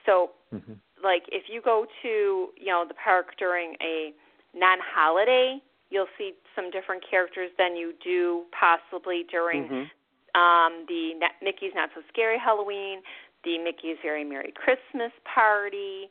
So, 0.06 0.32
thought. 0.52 0.72
Like 1.02 1.24
if 1.32 1.44
you 1.48 1.60
go 1.60 1.86
to 2.02 2.08
you 2.56 2.66
know 2.66 2.84
the 2.86 2.94
park 2.94 3.36
during 3.38 3.74
a 3.82 4.12
non-holiday, 4.54 5.60
you'll 5.90 6.10
see 6.18 6.34
some 6.54 6.70
different 6.70 7.02
characters 7.08 7.50
than 7.58 7.76
you 7.76 7.92
do 8.02 8.44
possibly 8.52 9.24
during 9.30 9.68
Mhm. 9.68 9.90
um, 10.38 10.86
the 10.86 11.14
Mickey's 11.42 11.74
Not 11.74 11.90
So 11.94 12.02
Scary 12.08 12.38
Halloween, 12.38 13.02
the 13.44 13.58
Mickey's 13.58 13.98
Very 14.02 14.24
Merry 14.24 14.52
Christmas 14.52 15.12
Party. 15.24 16.10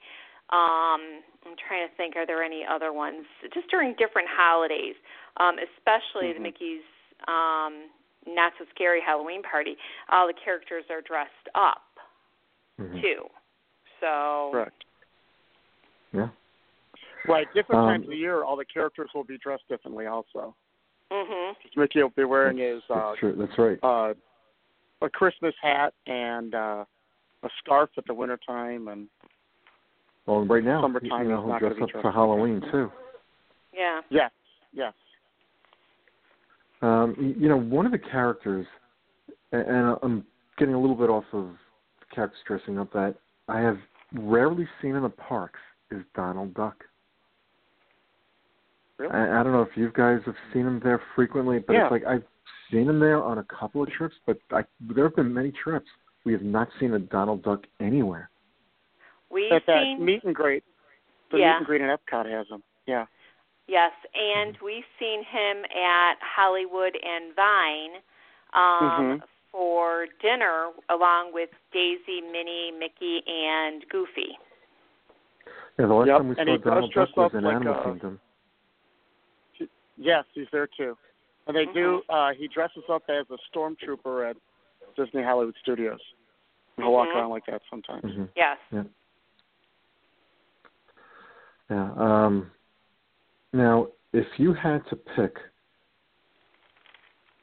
Um, 0.50 1.22
I'm 1.46 1.56
trying 1.56 1.88
to 1.88 1.94
think, 1.96 2.16
are 2.16 2.26
there 2.26 2.42
any 2.44 2.66
other 2.66 2.92
ones? 2.92 3.26
Just 3.54 3.68
during 3.70 3.94
different 3.94 4.28
holidays, 4.28 4.96
um, 5.38 5.60
especially 5.60 6.34
the 6.34 6.40
Mhm. 6.40 6.44
Mickey's 6.44 6.84
um, 7.28 7.90
Not 8.26 8.54
So 8.58 8.66
Scary 8.72 9.00
Halloween 9.02 9.44
Party. 9.44 9.78
All 10.10 10.28
the 10.28 10.34
characters 10.34 10.86
are 10.90 11.02
dressed 11.02 11.48
up 11.56 12.00
Mhm. 12.80 13.02
too. 13.02 13.30
So 14.00 14.50
Correct. 14.52 14.84
Yeah. 16.14 16.30
Right. 17.28 17.48
Different 17.54 17.82
Um, 17.82 17.88
times 17.90 18.04
of 18.06 18.10
the 18.12 18.16
year, 18.18 18.44
all 18.44 18.56
the 18.56 18.66
characters 18.66 19.10
will 19.14 19.24
be 19.24 19.38
dressed 19.38 19.68
differently. 19.68 20.08
Also, 20.08 20.56
Mhm. 21.12 21.56
Mickey 21.76 22.02
will 22.02 22.10
be 22.10 22.24
wearing 22.24 22.58
his 22.58 22.82
That's 22.88 23.00
uh, 23.00 23.16
true. 23.18 23.34
That's 23.34 23.58
right. 23.58 23.80
uh, 23.84 24.14
a 25.02 25.10
Christmas 25.10 25.56
hat 25.62 25.94
and 26.08 26.54
uh, 26.56 26.86
a 27.44 27.50
scarf 27.60 27.90
at 27.98 28.06
the 28.06 28.14
winter 28.14 28.38
time, 28.38 28.88
and 28.90 29.08
Well, 30.26 30.46
right 30.46 30.64
now, 30.64 30.82
summertime 30.82 31.24
you 31.24 31.30
know, 31.30 31.54
is 31.56 31.60
he'll 31.60 31.70
dress 31.70 31.82
up 31.96 32.02
for. 32.02 32.12
Halloween 32.12 32.62
too. 32.72 32.92
Yeah. 33.74 34.02
yes, 34.10 34.32
yes. 34.74 34.94
Um, 36.82 37.16
you 37.38 37.50
know, 37.50 37.58
one 37.58 37.86
of 37.86 37.92
the 37.92 38.00
characters, 38.00 38.66
and 39.52 39.98
I'm 40.02 40.26
getting 40.58 40.74
a 40.74 40.80
little 40.80 40.96
bit 40.96 41.10
off 41.10 41.26
of 41.34 41.58
the 42.00 42.06
characters 42.16 42.42
dressing 42.46 42.78
up 42.78 42.92
that 42.94 43.16
I 43.50 43.60
have 43.60 43.78
rarely 44.14 44.68
seen 44.82 44.96
in 44.96 45.04
the 45.04 45.10
parks 45.10 45.60
is 45.92 46.02
Donald 46.16 46.54
Duck. 46.54 46.84
Really? 48.98 49.14
I, 49.14 49.40
I 49.40 49.44
don't 49.44 49.54
know 49.54 49.62
if 49.62 49.76
you 49.76 49.92
guys 49.96 50.20
have 50.26 50.36
seen 50.54 50.64
him 50.64 50.80
there 50.84 51.02
frequently, 51.16 51.60
but 51.60 51.74
Yeah. 51.74 51.86
it's 51.86 51.92
like 51.92 52.06
I've 52.06 52.24
seen 52.72 52.88
him 52.88 53.00
there 53.00 53.24
on 53.24 53.40
a 53.40 53.44
couple 53.44 53.82
of 53.82 53.90
trips, 53.90 54.16
but 54.26 54.38
I, 54.52 54.64
there 54.80 55.06
have 55.06 55.16
been 55.16 55.34
many 55.34 55.52
trips 55.52 55.88
we 56.26 56.34
have 56.34 56.42
not 56.42 56.68
seen 56.80 56.94
a 56.94 57.00
Donald 57.00 57.44
Duck 57.44 57.66
anywhere. 57.80 58.30
We've 59.32 59.52
At 59.52 59.66
that 59.68 59.84
seen 59.84 60.04
meet 60.04 60.24
and 60.24 60.36
greet, 60.36 60.64
the 61.32 61.38
Yeah. 61.40 61.52
meet 61.52 61.58
and 61.58 61.66
greet 61.66 61.82
in 61.82 61.88
Epcot 61.88 62.30
has 62.30 62.48
them. 62.50 62.62
Yeah. 62.88 63.06
Yes, 63.68 63.92
and 64.16 64.58
we've 64.64 64.84
seen 65.00 65.24
him 65.24 65.64
at 65.66 66.16
Hollywood 66.22 66.98
and 67.02 67.36
Vine 67.36 68.02
um, 68.54 68.62
Mhm. 68.62 69.24
For 69.52 70.06
dinner 70.22 70.70
along 70.90 71.34
with 71.34 71.50
Daisy, 71.74 72.22
Minnie, 72.22 72.72
Mickey, 72.78 73.22
and 73.28 73.84
Goofy. 73.90 74.38
Yeah, 75.78 75.88
the 75.88 75.94
last 75.94 76.08
Yep, 76.08 76.18
time 76.18 76.28
we 76.30 76.36
and 76.38 76.62
saw 76.64 76.70
Donald 76.70 76.92
dress 76.92 77.08
Duck 77.10 77.18
was 77.18 77.32
in 77.34 77.44
like 77.44 77.56
Animal 77.56 77.80
a- 77.80 77.84
Kingdom. 77.84 78.20
Yes, 79.98 80.24
he's 80.34 80.48
there 80.52 80.68
too. 80.78 80.98
And 81.48 81.56
they 81.58 81.66
do. 81.66 82.02
Mm-hmm. 82.10 82.14
uh 82.14 82.34
He 82.34 82.48
dresses 82.48 82.84
up 82.90 83.04
as 83.10 83.26
a 83.32 83.38
stormtrooper 83.58 84.30
at 84.30 84.38
Disney 84.96 85.24
Hollywood 85.24 85.56
Studios. 85.62 86.00
He'll 86.78 86.92
walk 86.94 87.10
Mhm. 87.10 87.16
around 87.16 87.30
like 87.32 87.46
that 87.48 87.62
sometimes. 87.70 88.04
hmm 88.04 88.26
Yes. 88.36 88.58
Yeah. 88.72 88.84
Yeah. 91.70 91.92
Um, 91.98 92.52
now, 93.54 93.88
if 94.14 94.26
you 94.38 94.54
had 94.54 94.86
to 94.88 94.96
pick 94.96 95.38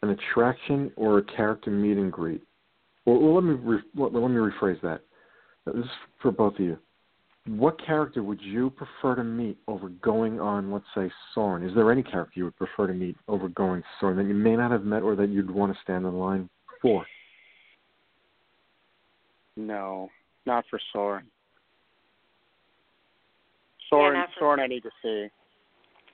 an 0.09 0.19
attraction 0.19 0.93
or 0.97 1.19
a 1.19 1.23
character 1.23 1.71
meet 1.71 1.97
and 1.97 2.13
greet, 2.13 2.43
well, 3.05 3.21
well 3.21 3.35
let 3.35 3.45
me 3.45 3.55
re- 3.55 3.83
let, 3.95 4.13
let 4.15 4.31
me 4.31 4.37
rephrase 4.37 4.81
that. 4.83 5.01
This 5.67 5.85
is 5.85 5.91
for 6.23 6.31
both 6.31 6.55
of 6.55 6.61
you. 6.61 6.79
What 7.47 7.85
character 7.85 8.25
would 8.25 8.41
you 8.43 8.71
prefer 8.71 9.15
to 9.15 9.23
meet 9.23 9.57
over 9.69 9.89
going 9.89 10.41
on, 10.41 10.73
let's 10.73 10.85
say, 10.97 11.11
Soarin'? 11.33 11.63
Is 11.63 11.75
there 11.77 11.93
any 11.93 12.03
character 12.03 12.33
you 12.35 12.45
would 12.45 12.57
prefer 12.57 12.89
to 12.89 12.93
meet 12.93 13.17
over 13.29 13.49
going 13.49 13.83
to 13.83 13.89
Soarin' 14.01 14.17
that 14.17 14.27
you 14.27 14.35
may 14.35 14.57
not 14.57 14.73
have 14.73 14.83
met 14.83 15.03
or 15.03 15.15
that 15.15 15.29
you'd 15.29 15.51
want 15.51 15.73
to 15.73 15.79
stand 15.83 16.05
in 16.07 16.19
line 16.19 16.49
for? 16.83 17.07
No, 19.57 20.11
not 20.45 20.65
for 20.69 20.81
Soarin'. 20.93 21.27
Soarin', 23.89 24.15
not 24.15 24.29
for- 24.35 24.41
Soarin', 24.41 24.61
I 24.61 24.67
need 24.67 24.83
to 24.83 24.91
see. 25.03 25.29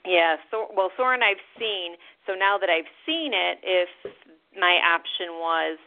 Yeah, 0.04 0.36
so 0.50 0.66
well 0.74 0.90
Soarin' 0.96 1.22
I've 1.22 1.42
seen. 1.58 1.94
So 2.26 2.34
now 2.34 2.58
that 2.58 2.68
I've 2.70 2.90
seen 3.06 3.32
it, 3.34 3.58
if 3.62 3.88
my 4.58 4.78
option 4.84 5.38
was 5.38 5.78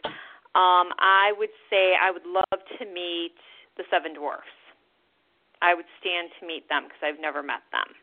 um 0.54 0.92
I 0.98 1.32
would 1.38 1.52
say 1.70 1.92
I 2.00 2.10
would 2.10 2.26
love 2.26 2.60
to 2.78 2.84
meet 2.86 3.32
the 3.76 3.84
Seven 3.90 4.14
Dwarfs. 4.14 4.46
I 5.62 5.74
would 5.74 5.84
stand 6.00 6.30
to 6.40 6.46
meet 6.46 6.68
them 6.68 6.84
because 6.84 7.00
I've 7.02 7.20
never 7.20 7.42
met 7.42 7.62
them. 7.72 7.94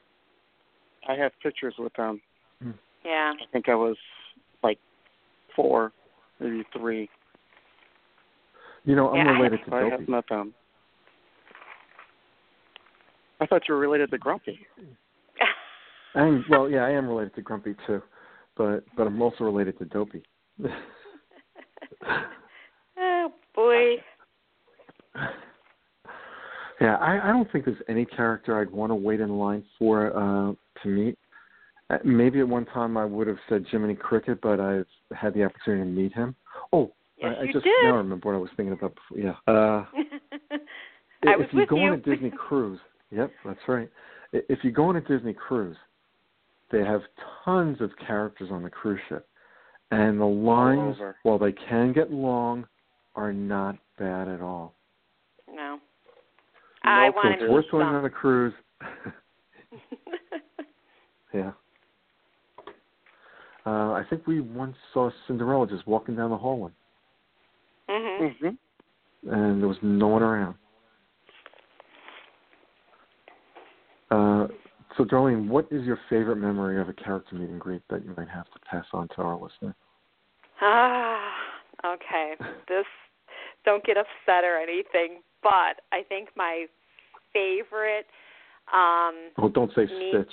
I 1.07 1.15
have 1.15 1.31
pictures 1.41 1.75
with 1.77 1.93
them. 1.93 2.21
Yeah. 3.05 3.33
I 3.33 3.45
think 3.51 3.67
I 3.69 3.75
was 3.75 3.97
like 4.63 4.79
four, 5.55 5.91
maybe 6.39 6.63
three. 6.77 7.09
You 8.85 8.95
know, 8.95 9.09
I'm 9.09 9.17
Yeah, 9.17 9.31
I- 9.31 9.39
related 9.39 9.65
to 9.65 9.75
I 9.75 9.89
have 9.89 10.07
met 10.07 10.27
them. 10.29 10.53
I 13.41 13.45
thought 13.45 13.67
you 13.67 13.73
were 13.73 13.79
related 13.79 14.09
to 14.11 14.17
Grumpy. 14.17 14.65
I'm 16.15 16.45
well, 16.49 16.69
yeah, 16.69 16.85
I 16.85 16.91
am 16.91 17.07
related 17.07 17.35
to 17.35 17.41
Grumpy 17.41 17.75
too, 17.87 18.01
but 18.57 18.83
but 18.95 19.07
I'm 19.07 19.21
also 19.21 19.43
related 19.43 19.77
to 19.79 19.85
Dopey. 19.85 20.23
oh 22.97 23.31
boy. 23.55 23.95
Yeah, 26.81 26.95
I, 26.97 27.29
I 27.29 27.31
don't 27.31 27.49
think 27.51 27.65
there's 27.65 27.77
any 27.87 28.05
character 28.05 28.59
I'd 28.59 28.69
want 28.69 28.89
to 28.89 28.95
wait 28.95 29.21
in 29.21 29.37
line 29.37 29.63
for 29.79 30.07
uh, 30.17 30.53
to 30.81 30.87
meet. 30.89 31.17
Uh, 31.89 31.97
maybe 32.03 32.39
at 32.39 32.47
one 32.47 32.65
time 32.65 32.97
I 32.97 33.05
would 33.05 33.27
have 33.27 33.37
said 33.47 33.65
Jiminy 33.69 33.95
Cricket, 33.95 34.39
but 34.41 34.59
I've 34.59 34.87
had 35.15 35.33
the 35.33 35.43
opportunity 35.43 35.83
to 35.83 35.89
meet 35.89 36.13
him. 36.13 36.35
Oh, 36.71 36.91
yes, 37.17 37.35
I, 37.39 37.43
I 37.43 37.45
just 37.51 37.63
did. 37.63 37.71
now 37.83 37.95
remember 37.95 38.29
what 38.29 38.35
I 38.35 38.39
was 38.39 38.49
thinking 38.57 38.73
about 38.73 38.95
before. 38.95 39.23
Yeah. 39.23 39.53
Uh, 39.53 39.85
I 41.25 41.37
was 41.37 41.47
if 41.47 41.53
you 41.53 41.59
with 41.59 41.69
go 41.69 41.77
you. 41.77 41.87
on 41.87 41.93
a 41.93 41.97
Disney 41.97 42.31
cruise, 42.37 42.79
yep, 43.11 43.31
that's 43.45 43.59
right. 43.67 43.89
If 44.33 44.59
you 44.63 44.71
go 44.71 44.85
on 44.85 44.95
a 44.95 45.01
Disney 45.01 45.33
cruise, 45.33 45.77
they 46.73 46.83
have 46.83 47.01
tons 47.45 47.79
of 47.79 47.91
characters 48.05 48.49
on 48.51 48.63
the 48.63 48.69
cruise 48.69 48.99
ship, 49.07 49.27
and 49.91 50.19
the 50.19 50.25
lines, 50.25 50.97
while 51.21 51.37
they 51.37 51.51
can 51.51 51.93
get 51.93 52.11
long, 52.11 52.65
are 53.15 53.31
not 53.31 53.77
bad 53.99 54.27
at 54.27 54.41
all. 54.41 54.73
no. 55.47 55.79
I 56.85 57.07
No 57.07 57.13
want 57.15 57.35
so 57.39 57.39
to 57.39 57.45
it's 57.45 57.51
worth 57.53 57.71
going 57.71 57.85
on 57.85 58.03
a 58.03 58.09
cruise. 58.09 58.53
yeah. 61.33 61.51
Uh, 63.65 63.93
I 63.93 64.03
think 64.09 64.27
we 64.27 64.41
once 64.41 64.75
saw 64.93 65.09
Cinderella 65.27 65.65
just 65.67 65.87
walking 65.87 66.17
down 66.17 66.31
the 66.31 66.37
hallway, 66.37 66.71
mhm. 67.87 68.35
Mhm. 68.41 68.57
and 69.31 69.61
there 69.61 69.69
was 69.69 69.77
no 69.81 70.07
one 70.07 70.23
around. 70.23 70.55
Uh, 74.11 74.47
so, 75.09 75.15
Darlene, 75.15 75.47
what 75.47 75.67
is 75.71 75.85
your 75.85 75.99
favorite 76.09 76.37
memory 76.37 76.79
of 76.79 76.89
a 76.89 76.93
character 76.93 77.35
meet 77.35 77.49
and 77.49 77.59
greet 77.59 77.81
that 77.89 78.03
you 78.05 78.13
might 78.17 78.29
have 78.29 78.45
to 78.45 78.59
pass 78.69 78.85
on 78.93 79.07
to 79.09 79.15
our 79.17 79.39
listener? 79.39 79.75
Ah, 80.61 81.31
okay. 81.85 82.33
This 82.67 82.85
don't 83.65 83.83
get 83.83 83.97
upset 83.97 84.45
or 84.45 84.57
anything, 84.57 85.21
but 85.41 85.81
I 85.91 86.01
think 86.07 86.29
my 86.37 86.65
favorite 87.33 88.05
um 88.73 89.31
Oh, 89.37 89.49
don't 89.49 89.69
say 89.75 89.85
Me- 89.85 90.09
Stitch. 90.09 90.31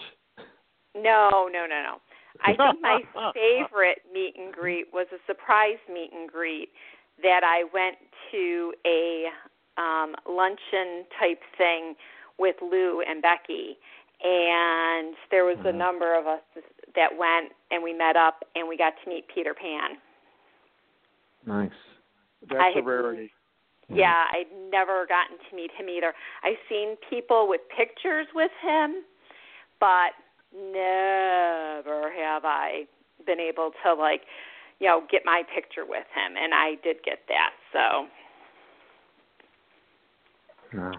no, 0.95 1.49
no, 1.53 1.67
no, 1.67 1.83
no. 1.83 1.97
I 2.45 2.55
think 2.55 2.81
my 2.81 3.03
favorite 3.35 3.99
meet 4.13 4.35
and 4.39 4.53
greet 4.53 4.87
was 4.93 5.09
a 5.13 5.19
surprise 5.27 5.79
meet 5.93 6.11
and 6.13 6.31
greet 6.31 6.69
that 7.23 7.43
I 7.43 7.65
went 7.75 7.97
to 8.31 8.73
a 8.87 9.27
um 9.77 10.15
luncheon 10.29 11.05
type 11.19 11.41
thing 11.59 11.95
with 12.39 12.57
Lou 12.63 13.03
and 13.07 13.21
Becky 13.21 13.77
and 14.23 15.17
there 15.31 15.45
was 15.45 15.59
a 15.61 15.73
Mhm. 15.73 15.77
number 15.77 16.15
of 16.15 16.27
us 16.27 16.43
that 16.95 17.17
went 17.17 17.55
and 17.71 17.83
we 17.83 17.93
met 17.93 18.17
up 18.17 18.45
and 18.55 18.67
we 18.69 18.77
got 18.77 19.01
to 19.03 19.09
meet 19.09 19.27
Peter 19.29 19.55
Pan. 19.55 20.01
Nice. 21.47 21.73
That's 22.43 22.61
I 22.61 22.69
a 22.69 22.73
had- 22.75 22.87
rarity. 22.87 23.33
Yeah, 23.89 24.29
I'd 24.31 24.53
never 24.53 25.05
gotten 25.07 25.37
to 25.39 25.55
meet 25.55 25.73
him 25.73 25.89
either. 25.89 26.15
I've 26.45 26.59
seen 26.69 26.97
people 27.09 27.49
with 27.49 27.67
pictures 27.71 28.33
with 28.35 28.53
him, 28.61 29.05
but 29.81 30.15
never 30.53 32.11
have 32.11 32.45
I 32.45 32.87
been 33.27 33.41
able 33.41 33.73
to 33.83 33.95
like, 33.95 34.27
you 34.79 34.87
know, 34.87 35.01
get 35.03 35.25
my 35.25 35.43
picture 35.43 35.85
with 35.85 36.07
him 36.15 36.37
and 36.37 36.55
I 36.55 36.77
did 36.77 37.03
get 37.03 37.27
that. 37.29 37.53
So, 37.73 38.09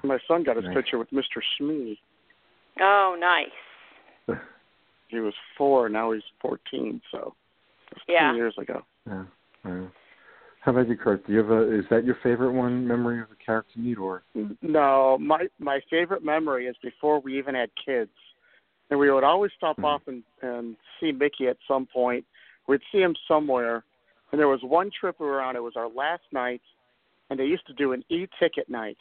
My 0.04 0.20
son 0.28 0.44
got 0.44 0.58
his 0.58 0.66
Nice. 0.66 0.74
picture 0.76 0.98
with 0.98 1.10
Mr. 1.12 1.42
Smee. 1.58 1.98
Oh, 2.80 3.16
nice. 3.20 4.38
He 5.10 5.20
was 5.20 5.34
four, 5.58 5.90
now 5.90 6.14
he's 6.14 6.24
fourteen. 6.40 7.02
So, 7.12 7.36
that's 7.90 8.02
Yeah. 8.08 8.32
two 8.32 8.38
years 8.38 8.56
ago. 8.58 8.82
Yeah. 9.06 9.26
yeah. 9.66 9.88
How 10.62 10.72
about 10.72 10.88
you, 10.88 10.96
Kurt? 10.96 11.28
Do 11.28 11.34
you 11.34 11.40
have 11.40 11.50
a? 11.50 11.80
Is 11.80 11.84
that 11.90 12.06
your 12.06 12.16
favorite 12.24 12.54
one 12.54 12.88
memory 12.88 13.20
of 13.20 13.28
a 13.30 13.36
character 13.46 13.78
meet, 13.78 13.98
or? 13.98 14.24
No, 14.62 15.18
my 15.20 15.48
my 15.60 15.82
favorite 15.90 16.24
memory 16.24 16.68
is 16.68 16.78
before 16.82 17.20
we 17.20 17.38
even 17.38 17.56
had 17.56 17.70
kids, 17.84 18.12
and 18.90 18.98
we 18.98 19.12
would 19.12 19.26
always 19.26 19.52
stop 19.58 19.78
Mhm. 19.78 19.84
off 19.84 20.08
and 20.08 20.24
and 20.42 20.78
see 21.00 21.12
Mickey 21.12 21.50
at 21.50 21.58
some 21.68 21.86
point. 21.88 22.26
We'd 22.68 22.82
see 22.92 23.02
him 23.02 23.16
somewhere, 23.28 23.84
and 24.32 24.40
there 24.40 24.48
was 24.48 24.64
one 24.64 24.92
trip 24.92 25.20
we 25.20 25.26
were 25.26 25.42
on. 25.42 25.58
It 25.58 25.64
was 25.64 25.76
our 25.76 25.90
last 25.90 26.24
night, 26.32 26.62
and 27.30 27.38
they 27.38 27.48
used 27.48 27.66
to 27.68 27.74
do 27.74 27.92
an 27.92 28.06
e-ticket 28.08 28.70
night 28.70 28.98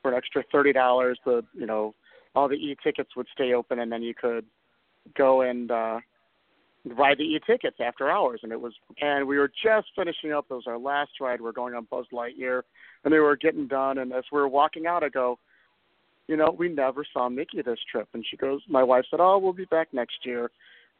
for 0.00 0.12
an 0.12 0.16
extra 0.16 0.44
thirty 0.52 0.72
dollars. 0.72 1.18
The 1.24 1.44
you 1.54 1.66
know 1.66 1.92
all 2.34 2.48
the 2.48 2.54
e-tickets 2.54 3.10
would 3.16 3.26
stay 3.32 3.52
open, 3.52 3.78
and 3.78 3.90
then 3.90 4.02
you 4.02 4.14
could 4.14 4.44
go 5.16 5.42
and 5.42 5.70
uh 5.70 5.98
ride 6.96 7.18
the 7.18 7.24
e-tickets 7.24 7.76
after 7.80 8.10
hours. 8.10 8.40
And 8.42 8.52
it 8.52 8.60
was 8.60 8.72
and 9.00 9.26
we 9.26 9.38
were 9.38 9.50
just 9.62 9.88
finishing 9.96 10.32
up. 10.32 10.46
It 10.50 10.54
was 10.54 10.64
our 10.66 10.78
last 10.78 11.12
ride. 11.20 11.40
We 11.40 11.48
are 11.48 11.52
going 11.52 11.74
on 11.74 11.86
Buzz 11.90 12.06
Lightyear 12.12 12.62
and 13.04 13.12
they 13.12 13.18
were 13.18 13.36
getting 13.36 13.66
done. 13.66 13.98
And 13.98 14.12
as 14.12 14.24
we 14.32 14.40
were 14.40 14.48
walking 14.48 14.86
out, 14.86 15.02
I 15.02 15.08
go, 15.08 15.38
you 16.26 16.36
know, 16.36 16.54
we 16.58 16.68
never 16.68 17.04
saw 17.12 17.28
Mickey 17.28 17.62
this 17.62 17.78
trip. 17.90 18.08
And 18.14 18.24
she 18.28 18.36
goes, 18.36 18.60
my 18.68 18.82
wife 18.82 19.04
said, 19.10 19.20
oh, 19.20 19.38
we'll 19.38 19.52
be 19.52 19.66
back 19.66 19.88
next 19.92 20.16
year. 20.24 20.50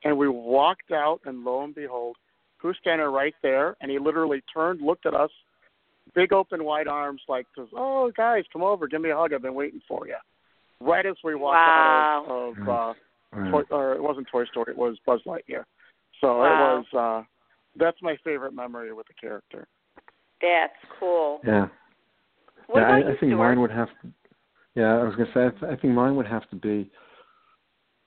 And 0.04 0.18
we 0.18 0.28
walked 0.28 0.92
out, 0.92 1.20
and 1.24 1.44
lo 1.44 1.64
and 1.64 1.74
behold, 1.74 2.16
who's 2.58 2.76
standing 2.80 3.06
right 3.06 3.34
there? 3.42 3.74
And 3.80 3.90
he 3.90 3.98
literally 3.98 4.42
turned, 4.52 4.82
looked 4.82 5.06
at 5.06 5.14
us, 5.14 5.30
big 6.14 6.32
open 6.32 6.64
wide 6.64 6.88
arms, 6.88 7.22
like, 7.26 7.46
oh, 7.74 8.12
guys, 8.14 8.44
come 8.52 8.62
over, 8.62 8.86
give 8.86 9.00
me 9.00 9.10
a 9.10 9.16
hug. 9.16 9.32
I've 9.32 9.40
been 9.40 9.54
waiting 9.54 9.80
for 9.88 10.06
you. 10.06 10.16
Right 10.84 11.06
as 11.06 11.16
we 11.24 11.34
walked 11.34 11.56
out 11.56 12.24
of, 12.28 12.58
of 12.58 12.68
uh, 12.68 12.94
Wow. 13.36 13.50
Toy, 13.50 13.62
or 13.70 13.94
it 13.94 14.02
wasn't 14.02 14.28
Toy 14.30 14.44
Story, 14.46 14.72
it 14.72 14.78
was 14.78 14.96
Buzz 15.04 15.20
Lightyear. 15.26 15.64
So 16.20 16.38
Wow. 16.38 16.44
it 16.44 16.58
was. 16.58 16.84
uh 16.94 17.24
That's 17.76 18.00
my 18.02 18.16
favorite 18.22 18.54
memory 18.54 18.92
with 18.92 19.06
the 19.08 19.14
character. 19.14 19.66
That's 20.40 20.72
cool. 21.00 21.40
Yeah. 21.44 21.66
What 22.68 22.80
yeah, 22.80 22.84
about 22.86 22.94
I, 22.94 22.98
you, 22.98 23.04
I 23.04 23.08
think 23.08 23.18
Stuart? 23.18 23.36
mine 23.38 23.60
would 23.60 23.70
have 23.70 23.88
to. 24.02 24.12
Yeah, 24.74 24.98
I 25.00 25.04
was 25.04 25.14
gonna 25.16 25.30
say. 25.34 25.46
I, 25.46 25.50
th- 25.50 25.78
I 25.78 25.80
think 25.80 25.94
mine 25.94 26.16
would 26.16 26.26
have 26.26 26.48
to 26.50 26.56
be. 26.56 26.90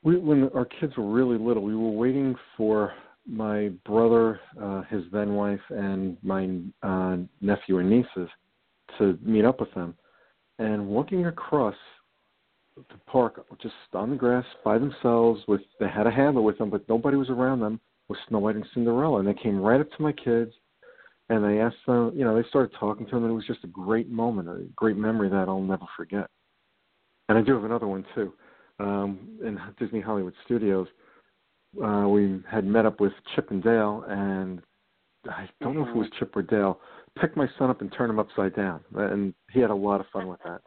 We, 0.03 0.17
when 0.17 0.49
our 0.55 0.65
kids 0.65 0.95
were 0.97 1.11
really 1.11 1.37
little, 1.37 1.63
we 1.63 1.75
were 1.75 1.89
waiting 1.89 2.35
for 2.55 2.93
my 3.25 3.69
brother, 3.85 4.39
uh, 4.61 4.83
his 4.83 5.03
then 5.11 5.33
wife, 5.33 5.59
and 5.69 6.17
my 6.23 6.49
uh, 6.83 7.17
nephew 7.41 7.79
and 7.79 7.89
nieces 7.89 8.29
to 8.97 9.17
meet 9.21 9.43
up 9.43 9.59
with 9.59 9.73
them. 9.73 9.95
And 10.59 10.87
walking 10.87 11.25
across 11.25 11.75
the 12.89 12.97
park, 13.07 13.45
just 13.61 13.73
on 13.93 14.11
the 14.11 14.15
grass 14.15 14.45
by 14.63 14.77
themselves, 14.77 15.41
with 15.47 15.61
they 15.79 15.87
had 15.87 16.07
a 16.07 16.11
handler 16.11 16.41
with 16.41 16.57
them, 16.57 16.69
but 16.69 16.87
nobody 16.87 17.17
was 17.17 17.29
around 17.29 17.59
them. 17.59 17.79
with 18.09 18.19
Snow 18.29 18.39
White 18.39 18.55
and 18.55 18.65
Cinderella, 18.73 19.19
and 19.19 19.27
they 19.27 19.33
came 19.33 19.59
right 19.59 19.81
up 19.81 19.91
to 19.91 20.01
my 20.01 20.13
kids 20.13 20.53
and 21.29 21.43
they 21.43 21.59
asked 21.59 21.75
them, 21.85 22.13
you 22.15 22.23
know, 22.23 22.41
they 22.41 22.47
started 22.47 22.75
talking 22.79 23.05
to 23.05 23.11
them, 23.11 23.23
and 23.23 23.31
it 23.31 23.35
was 23.35 23.45
just 23.45 23.63
a 23.63 23.67
great 23.67 24.09
moment, 24.09 24.47
a 24.47 24.63
great 24.75 24.95
memory 24.95 25.29
that 25.29 25.49
I'll 25.49 25.59
never 25.59 25.85
forget. 25.95 26.29
And 27.27 27.37
I 27.37 27.41
do 27.41 27.53
have 27.53 27.65
another 27.65 27.87
one 27.87 28.05
too. 28.15 28.33
Um, 28.79 29.19
in 29.43 29.59
Disney 29.77 29.99
Hollywood 29.99 30.33
Studios, 30.45 30.87
uh, 31.83 32.07
we 32.07 32.39
had 32.49 32.65
met 32.65 32.85
up 32.85 33.01
with 33.01 33.11
Chip 33.35 33.51
and 33.51 33.61
Dale, 33.61 34.05
and 34.07 34.61
I 35.25 35.49
don't 35.61 35.75
know 35.75 35.81
if 35.81 35.89
it 35.89 35.95
was 35.95 36.07
Chip 36.17 36.35
or 36.35 36.43
Dale. 36.43 36.79
Picked 37.19 37.35
my 37.35 37.49
son 37.57 37.69
up 37.69 37.81
and 37.81 37.91
turned 37.91 38.11
him 38.11 38.19
upside 38.19 38.55
down, 38.55 38.79
and 38.95 39.33
he 39.51 39.59
had 39.59 39.71
a 39.71 39.75
lot 39.75 39.99
of 39.99 40.05
fun 40.13 40.27
with 40.27 40.39
that. 40.45 40.61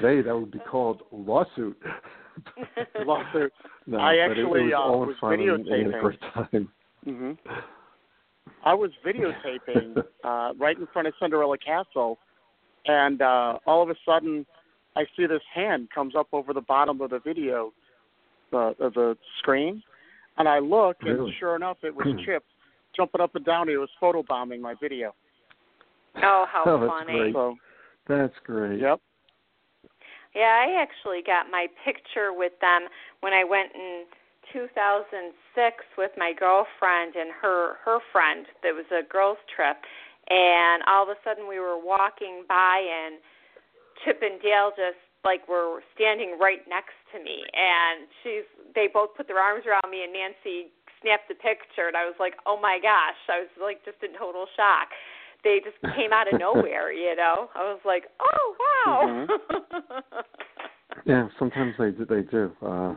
Today, 0.00 0.22
that 0.22 0.34
would 0.36 0.50
be 0.50 0.58
called 0.60 1.02
lawsuit. 1.12 1.76
Lawsuit. 3.06 3.52
no, 3.86 3.98
I 3.98 4.16
but 4.26 4.36
it- 4.36 4.40
it, 4.40 4.44
actually, 4.44 4.62
was 4.64 4.72
uh, 4.74 5.06
was 5.06 5.16
fun 5.20 5.32
and, 5.34 5.40
and 5.42 5.64
we 5.64 5.70
had 5.70 5.86
a 5.86 5.90
videotaping. 5.92 6.00
great 6.00 6.20
time. 6.34 6.68
hmm 7.04 7.32
I 8.64 8.72
was 8.74 8.90
videotaping 9.06 10.02
uh, 10.24 10.52
right 10.58 10.76
in 10.78 10.86
front 10.92 11.06
of 11.06 11.14
Cinderella 11.20 11.58
Castle, 11.58 12.18
and 12.86 13.20
uh, 13.22 13.58
all 13.66 13.82
of 13.82 13.90
a 13.90 13.94
sudden, 14.06 14.44
I 14.96 15.04
see 15.16 15.26
this 15.26 15.42
hand 15.54 15.88
comes 15.94 16.14
up 16.16 16.28
over 16.32 16.52
the 16.52 16.60
bottom 16.62 17.00
of 17.00 17.10
the 17.10 17.18
video, 17.20 17.72
uh, 18.52 18.72
of 18.80 18.94
the 18.94 19.16
screen, 19.38 19.82
and 20.38 20.48
I 20.48 20.58
look, 20.60 20.96
and 21.02 21.18
Really? 21.18 21.34
sure 21.38 21.56
enough, 21.56 21.76
it 21.82 21.94
was 21.94 22.06
Chip 22.24 22.42
jumping 22.96 23.20
up 23.20 23.34
and 23.34 23.44
down. 23.44 23.68
He 23.68 23.76
was 23.76 23.90
photobombing 24.02 24.60
my 24.60 24.74
video. 24.80 25.14
oh, 26.22 26.46
how 26.50 26.64
Oh, 26.66 26.80
that's 26.80 26.90
funny. 26.92 27.12
great. 27.12 27.32
So, 27.34 27.56
That's 28.08 28.34
great. 28.44 28.80
yep. 28.80 29.00
Yeah, 30.34 30.66
I 30.66 30.82
actually 30.82 31.22
got 31.22 31.50
my 31.50 31.68
picture 31.84 32.34
with 32.34 32.52
them 32.60 32.90
when 33.20 33.32
I 33.32 33.44
went 33.44 33.70
in 33.74 34.04
2006 34.52 35.30
with 35.96 36.10
my 36.18 36.32
girlfriend 36.34 37.14
and 37.14 37.30
her 37.40 37.78
her 37.84 37.98
friend. 38.12 38.46
There 38.62 38.74
was 38.74 38.86
a 38.90 39.06
girls 39.06 39.38
trip, 39.54 39.78
and 40.28 40.82
all 40.86 41.04
of 41.04 41.08
a 41.08 41.18
sudden 41.22 41.48
we 41.48 41.58
were 41.58 41.78
walking 41.78 42.44
by 42.48 42.82
and 42.82 43.22
Chip 44.04 44.20
and 44.22 44.42
Dale 44.42 44.70
just 44.76 44.98
like 45.24 45.48
were 45.48 45.80
standing 45.94 46.36
right 46.38 46.60
next 46.68 46.98
to 47.14 47.22
me, 47.22 47.46
and 47.54 48.10
she's 48.22 48.44
they 48.74 48.90
both 48.92 49.14
put 49.16 49.28
their 49.30 49.38
arms 49.38 49.64
around 49.70 49.88
me, 49.88 50.02
and 50.02 50.12
Nancy 50.12 50.74
snapped 51.00 51.30
a 51.30 51.38
picture, 51.38 51.86
and 51.86 51.96
I 51.96 52.04
was 52.04 52.18
like, 52.18 52.34
oh 52.44 52.58
my 52.60 52.78
gosh, 52.82 53.16
I 53.30 53.46
was 53.46 53.52
like 53.60 53.84
just 53.84 54.02
in 54.02 54.18
total 54.18 54.46
shock. 54.56 54.90
They 55.44 55.60
just 55.62 55.76
came 55.94 56.12
out 56.12 56.32
of 56.32 56.40
nowhere, 56.46 56.92
you 56.92 57.14
know. 57.14 57.48
I 57.54 57.60
was 57.70 57.80
like, 57.84 58.04
oh 58.20 58.54
wow. 58.86 59.26
Yeah, 61.06 61.28
sometimes 61.38 61.74
they 61.78 61.90
do. 61.90 62.06
They 62.06 62.22
do. 62.22 62.50
Uh, 62.64 62.94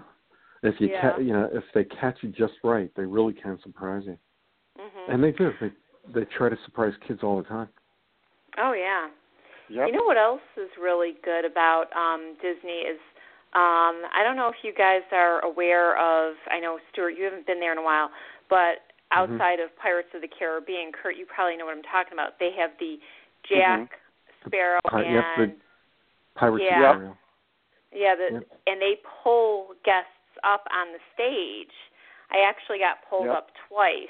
if 0.64 0.80
you 0.80 0.88
Yeah. 0.90 1.12
ca- 1.14 1.20
you 1.20 1.34
know 1.34 1.50
if 1.52 1.64
they 1.74 1.84
catch 1.84 2.18
you 2.22 2.30
just 2.30 2.54
right, 2.64 2.90
they 2.96 3.04
really 3.06 3.34
can 3.34 3.60
surprise 3.62 4.04
you, 4.06 4.18
Mhm. 4.80 5.10
and 5.14 5.24
they 5.24 5.32
do. 5.32 5.54
They 5.60 5.72
they 6.14 6.26
try 6.26 6.50
to 6.50 6.58
surprise 6.64 6.94
kids 7.06 7.22
all 7.24 7.38
the 7.42 7.48
time. 7.48 7.68
Oh 8.58 8.72
yeah. 8.74 9.10
Yep. 9.70 9.88
You 9.88 9.94
know 9.94 10.06
what 10.06 10.18
else 10.18 10.42
is 10.56 10.70
really 10.80 11.14
good 11.24 11.44
about 11.44 11.92
um 11.96 12.36
Disney 12.42 12.80
is 12.88 13.00
um 13.54 14.06
I 14.16 14.24
don't 14.24 14.38
know 14.38 14.48
if 14.48 14.64
you 14.64 14.74
guys 14.74 15.02
are 15.12 15.44
aware 15.44 15.98
of 15.98 16.36
I 16.50 16.60
know 16.60 16.80
Stuart 16.92 17.18
you 17.18 17.26
haven't 17.26 17.46
been 17.46 17.60
there 17.60 17.74
in 17.74 17.78
a 17.78 17.84
while, 17.84 18.10
but 18.50 18.87
Mm-hmm. 19.12 19.34
outside 19.34 19.60
of 19.60 19.76
Pirates 19.78 20.10
of 20.14 20.22
the 20.22 20.28
Caribbean, 20.28 20.92
Kurt 20.92 21.16
you 21.16 21.26
probably 21.26 21.56
know 21.58 21.66
what 21.66 21.76
I'm 21.78 21.84
talking 21.84 22.14
about. 22.14 22.40
They 22.40 22.52
have 22.60 22.72
the 22.80 22.98
Jack 23.48 23.92
Sparrow 24.46 24.80
Pi- 24.86 25.04
and 25.04 25.14
yep, 25.16 25.24
the 25.38 25.56
Pirates 26.36 26.66
Yeah. 26.68 26.90
of 26.92 26.96
Ariel. 26.98 27.18
yeah, 27.94 28.16
the 28.16 28.28
Yep. 28.34 28.44
and 28.68 28.82
they 28.82 29.00
pull 29.24 29.76
guests 29.86 30.12
up 30.44 30.68
on 30.72 30.92
the 30.92 31.00
stage. 31.14 31.72
I 32.32 32.42
actually 32.42 32.80
got 32.80 33.02
pulled 33.10 33.28
Yep. 33.28 33.36
up 33.36 33.52
twice. 33.70 34.10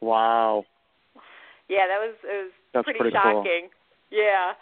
Wow. 0.00 0.64
Yeah, 1.68 1.86
that 1.86 2.00
was 2.00 2.14
it 2.24 2.42
was 2.44 2.52
That's 2.72 2.84
pretty, 2.84 2.98
pretty 3.00 3.16
cool. 3.22 3.44
shocking. 3.44 3.70
Yeah. 4.10 4.54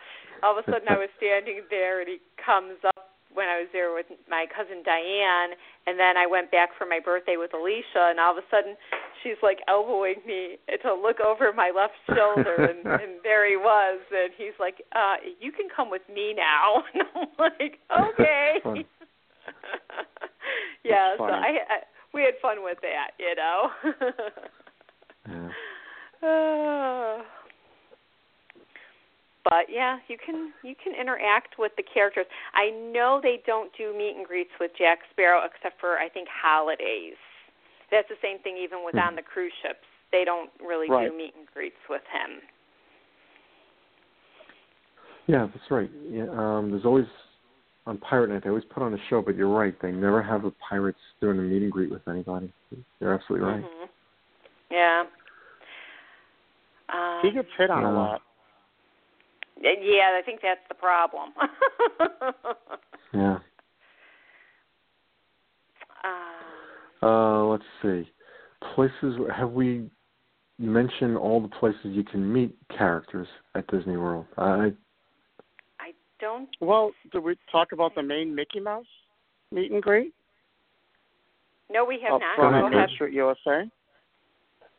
All 0.43 0.57
of 0.59 0.67
a 0.67 0.71
sudden 0.71 0.89
I 0.89 0.99
was 0.99 1.09
standing 1.17 1.63
there 1.71 2.01
and 2.01 2.09
he 2.09 2.21
comes 2.37 2.77
up 2.85 3.16
when 3.37 3.53
I 3.53 3.61
was 3.61 3.69
there 3.73 3.93
with 3.93 4.07
my 4.29 4.47
cousin 4.49 4.81
Diane 4.81 5.53
and 5.87 6.01
then 6.01 6.17
I 6.17 6.27
went 6.27 6.51
back 6.51 6.71
for 6.77 6.89
my 6.89 6.99
birthday 6.99 7.37
with 7.37 7.53
Alicia 7.53 8.09
and 8.09 8.19
all 8.19 8.33
of 8.33 8.41
a 8.41 8.47
sudden 8.51 8.75
she's 9.23 9.37
like 9.45 9.61
elbowing 9.69 10.25
me 10.27 10.57
to 10.83 10.95
look 10.97 11.21
over 11.21 11.53
my 11.53 11.71
left 11.71 12.01
shoulder 12.09 12.57
and, 12.73 12.81
and 12.81 13.21
there 13.23 13.45
he 13.45 13.57
was 13.57 14.01
and 14.11 14.33
he's 14.37 14.57
like, 14.59 14.81
Uh, 14.97 15.21
you 15.39 15.53
can 15.53 15.69
come 15.69 15.91
with 15.91 16.03
me 16.09 16.33
now 16.33 16.83
and 16.97 17.05
I'm 17.15 17.29
like, 17.39 17.79
Okay. 17.93 18.57
Yeah, 20.85 21.17
so. 21.19 21.25
I, 21.25 21.59
I 21.69 21.79
we 22.15 22.23
had 22.23 22.35
fun 22.41 22.63
with 22.63 22.79
that, 22.83 23.11
you 23.19 23.35
know. 23.35 23.71
Yeah. 25.29 25.51
Uh, 26.23 27.23
but 29.49 29.71
yeah, 29.71 29.99
you 30.09 30.17
can 30.19 30.53
you 30.63 30.75
can 30.83 30.93
interact 30.95 31.55
with 31.59 31.73
the 31.77 31.83
characters. 31.83 32.27
I 32.55 32.71
know 32.71 33.21
they 33.23 33.43
don't 33.47 33.71
do 33.79 33.95
meet 33.97 34.17
and 34.17 34.27
greets 34.27 34.51
with 34.59 34.73
Jack 34.77 34.99
Sparrow 35.11 35.43
except 35.45 35.81
for 35.81 35.99
I 35.99 36.09
think 36.09 36.27
holidays. 36.29 37.15
That's 37.91 38.09
the 38.09 38.19
same 38.21 38.39
thing 38.41 38.57
even 38.57 38.85
with 38.85 38.95
Hmm. 38.95 39.15
on 39.15 39.17
the 39.17 39.23
cruise 39.23 39.53
ships. 39.63 39.87
They 40.11 40.25
don't 40.25 40.51
really 40.61 40.89
Right. 40.91 41.11
do 41.11 41.17
meet 41.17 41.35
and 41.37 41.47
greets 41.55 41.79
with 41.89 42.03
him. 42.07 42.43
Yeah, 45.27 45.47
that's 45.47 45.71
right. 45.71 45.91
Yeah, 46.09 46.27
um, 46.31 46.71
there's 46.71 46.85
always 46.85 47.07
on 47.87 47.99
Pirate 47.99 48.31
Night 48.31 48.43
they 48.43 48.49
always 48.49 48.65
put 48.65 48.83
on 48.83 48.95
a 48.95 48.99
show, 49.09 49.23
but 49.23 49.37
you're 49.37 49.49
right. 49.49 49.79
They 49.81 49.93
never 49.93 50.21
have 50.23 50.43
the 50.43 50.53
pirates 50.53 50.99
doing 51.21 51.39
a 51.39 51.43
meet 51.43 51.63
and 51.63 51.71
greet 51.71 51.91
with 51.91 52.07
anybody. 52.09 52.53
You're 53.01 53.15
absolutely 53.15 53.49
right. 53.49 53.63
Mhm. 53.65 53.89
Yeah. 54.71 55.07
Um, 56.89 57.21
He 57.23 57.31
gets 57.31 57.53
hit 57.57 57.71
on 57.71 57.85
a 57.85 57.93
lot. 57.93 58.23
Yeah, 59.61 60.19
I 60.19 60.23
think 60.25 60.41
that's 60.43 60.61
the 60.69 60.75
problem. 60.75 61.31
Yeah. 63.15 63.39
um, 66.05 67.03
Uh, 67.03 67.45
let's 67.45 67.65
see. 67.83 68.11
Places 68.75 69.17
have 69.35 69.53
we 69.53 69.89
mentioned 70.59 71.17
all 71.17 71.41
the 71.41 71.49
places 71.49 71.79
you 71.85 72.03
can 72.05 72.31
meet 72.31 72.55
characters 72.77 73.29
at 73.55 73.67
Disney 73.69 73.97
World? 73.97 74.27
I 74.37 74.73
I 75.81 75.93
don't. 76.21 76.49
Well, 76.61 76.93
did 77.13 77.23
we 77.23 77.37
talk 77.51 77.73
about 77.73 77.95
the 77.95 78.03
main 78.03 78.35
Mickey 78.35 78.61
Mouse 78.61 78.87
meet 79.53 79.71
and 79.71 79.83
greet 79.83 80.13
No, 81.71 81.85
we 81.85 81.99
have 82.03 82.15
up 82.15 82.21
not. 82.21 82.37
front 82.37 82.53
Go 82.55 82.65
on 82.67 82.73
Go 82.73 82.77
ahead. 82.79 82.89
Main. 82.89 82.95
Street, 82.97 83.15
USA? 83.15 83.71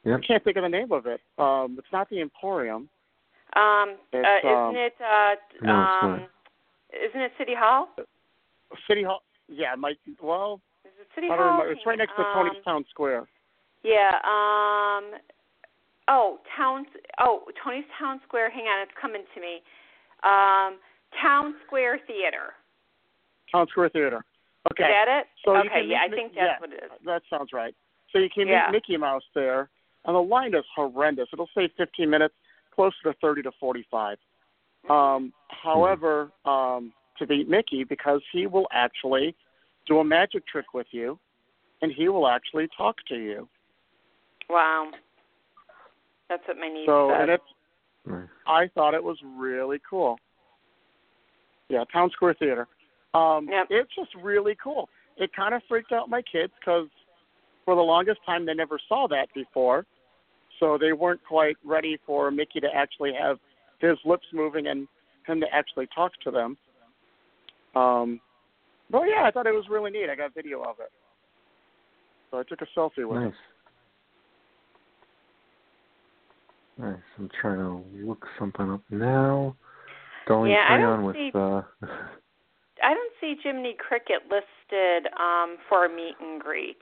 Yep. 0.04 0.20
I 0.24 0.28
can't 0.28 0.44
think 0.44 0.58
of 0.58 0.63
the 0.63 0.70
name 0.70 0.92
of 0.92 1.06
it. 1.08 1.22
Um, 1.38 1.76
it's 1.80 1.92
not 1.92 2.10
the 2.10 2.22
Emporium. 2.22 2.90
Um, 3.58 3.98
uh, 4.13 4.48
um, 4.48 4.76
isn't 4.76 4.82
it? 4.86 4.93
Uh, 5.02 5.36
No, 5.63 5.74
um, 5.74 6.28
isn't 6.93 7.22
it 7.22 7.32
City 7.38 7.54
Hall? 7.58 7.89
City 8.88 9.04
Hall. 9.04 9.24
Yeah, 9.48 9.74
it 9.74 9.80
might. 9.80 9.98
Well, 10.22 10.62
Is 10.86 10.91
it 11.02 11.08
City 11.15 11.28
I 11.28 11.36
don't 11.36 11.39
Hall? 11.39 11.52
remember. 11.54 11.72
It's 11.72 11.86
right 11.86 11.98
next 11.98 12.13
to 12.17 12.22
um, 12.22 12.34
Tony's 12.34 12.63
Town 12.63 12.86
Square. 12.89 13.28
Yeah. 13.84 14.12
Um. 14.24 15.17
Oh, 16.08 16.39
Towns. 16.56 16.88
Oh, 17.20 17.43
Tony's 17.63 17.86
Town 17.98 18.22
Square. 18.28 18.52
Hang 18.52 18.65
on, 18.65 18.82
it's 18.84 18.91
coming 19.00 19.24
to 19.34 19.41
me. 19.41 19.62
Um, 20.24 20.78
Town 21.22 21.56
Square 21.65 22.02
Theater. 22.06 22.54
Town 23.52 23.65
Square 23.72 23.89
Theater. 23.89 24.24
Okay. 24.72 24.84
Is 24.84 24.89
that 24.89 25.08
it? 25.22 25.28
So 25.46 25.56
okay. 25.58 25.84
Yeah, 25.86 26.02
I 26.06 26.10
think 26.10 26.34
that's 26.36 26.46
yeah. 26.46 26.60
what 26.60 26.72
it 26.72 26.84
is. 26.84 26.91
That 27.06 27.22
sounds 27.30 27.52
right. 27.54 27.74
So 28.12 28.20
you 28.20 28.30
can 28.30 28.48
Yeah. 28.48 28.67
meet 28.67 28.84
Mickey 28.84 28.98
Mouse 28.98 29.24
there, 29.34 29.70
and 30.06 30.15
the 30.15 30.22
line 30.22 30.54
is 30.54 30.65
horrendous. 30.76 31.28
It'll 31.34 31.50
say 31.56 31.70
15 31.78 32.10
minutes, 32.10 32.36
closer 32.78 32.96
to 33.06 33.13
30 33.20 33.42
to 33.42 33.52
45. 33.60 34.18
Um, 34.90 35.34
however, 35.50 36.32
um, 36.46 36.94
to 37.18 37.26
beat 37.26 37.50
Mickey, 37.50 37.84
because 37.84 38.22
he 38.32 38.46
will 38.46 38.68
actually 38.72 39.36
do 39.88 39.98
a 40.00 40.04
magic 40.04 40.46
trick 40.48 40.74
with 40.76 40.86
you, 40.92 41.18
and 41.82 41.92
he 41.92 42.08
will 42.08 42.28
actually 42.28 42.68
talk 42.78 42.96
to 43.10 43.16
you. 43.16 43.50
Wow. 44.50 44.92
That's 46.30 46.44
what 46.48 46.58
my 46.58 46.70
niece 46.70 46.86
So, 46.86 47.10
said. 47.10 47.30
and 47.30 47.40
Right. 48.06 48.30
I 48.46 48.68
thought 48.76 48.94
it 48.94 49.04
was 49.04 49.18
really 49.24 49.82
cool. 49.90 50.18
Yeah, 51.70 51.84
Town 51.92 52.10
Square 52.12 52.36
Theater. 52.36 52.68
Um, 53.13 53.50
Yep. 53.50 53.68
It's 53.72 53.96
just 53.96 54.13
really 54.16 54.56
cool. 54.63 54.88
It 55.18 55.34
kind 55.34 55.54
of 55.56 55.62
freaked 55.68 55.92
out 55.92 56.10
my 56.10 56.22
kids 56.22 56.54
because 56.60 56.88
for 57.66 57.76
the 57.76 57.82
longest 57.82 58.24
time 58.26 58.46
they 58.46 58.54
never 58.54 58.80
saw 58.88 59.08
that 59.08 59.28
before, 59.34 59.86
so 60.60 60.78
they 60.80 60.93
weren't 60.93 61.22
quite 61.28 61.58
ready 61.63 61.98
for 62.06 62.32
Mickey 62.32 62.60
to 62.60 62.67
actually 62.74 63.13
have 63.20 63.38
his 63.80 63.98
lips 64.06 64.26
moving 64.34 64.67
and 64.67 64.88
him 65.26 65.39
to 65.41 65.48
actually 65.54 65.88
talk 65.93 66.12
to 66.24 66.32
them. 66.32 66.58
Um, 67.76 68.20
but 68.89 69.04
yeah, 69.04 69.24
I 69.26 69.32
thought 69.32 69.46
it 69.46 69.54
was 69.54 69.65
really 69.70 69.91
neat. 69.91 70.10
I 70.10 70.15
got 70.15 70.34
video 70.34 70.62
of 70.62 70.80
it, 70.80 70.91
so 72.32 72.39
I 72.39 72.43
took 72.43 72.62
a 72.62 72.80
selfie 72.80 73.08
with 73.08 73.22
Nice. 73.22 73.34
it. 73.34 73.39
Nice. 76.80 76.96
I'm 77.17 77.30
trying 77.41 77.58
to 77.58 77.84
look 78.06 78.26
something 78.38 78.72
up 78.72 78.82
now. 78.89 79.56
Going 80.28 80.52
Yeah, 80.52 80.65
I 80.70 80.78
don't 80.78 81.00
on 81.00 81.06
with 81.06 81.15
see- 81.15 81.32
uh 81.34 81.62
I 82.84 82.93
don't 82.93 83.12
see 83.20 83.36
Jiminy 83.41 83.76
Cricket 83.80 84.22
listed 84.30 85.12
um, 85.20 85.58
for 85.67 85.86
a 85.86 85.89
meet 85.89 86.13
and 86.22 86.39
greet 86.39 86.78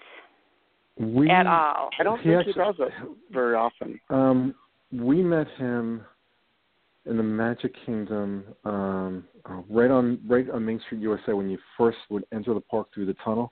we 0.97 1.29
at 1.29 1.45
all. 1.47 1.89
I 1.99 2.03
don't 2.03 2.17
He 2.19 2.29
think 2.29 2.43
he 2.43 2.49
actually- 2.49 2.63
does 2.65 2.75
it 2.79 2.93
very 3.31 3.55
often. 3.55 3.99
Um, 4.09 4.55
we 4.91 5.21
met 5.21 5.47
him 5.49 6.05
in 7.05 7.17
the 7.17 7.23
Magic 7.23 7.73
Kingdom, 7.85 8.45
um, 8.63 9.27
right 9.69 9.91
on 9.91 10.19
right 10.27 10.49
on 10.49 10.65
Main 10.65 10.79
Street, 10.79 11.01
USA. 11.01 11.33
When 11.33 11.49
you 11.49 11.59
first 11.77 11.97
would 12.09 12.25
enter 12.31 12.53
the 12.53 12.61
park 12.61 12.87
through 12.93 13.05
the 13.07 13.13
tunnel, 13.15 13.51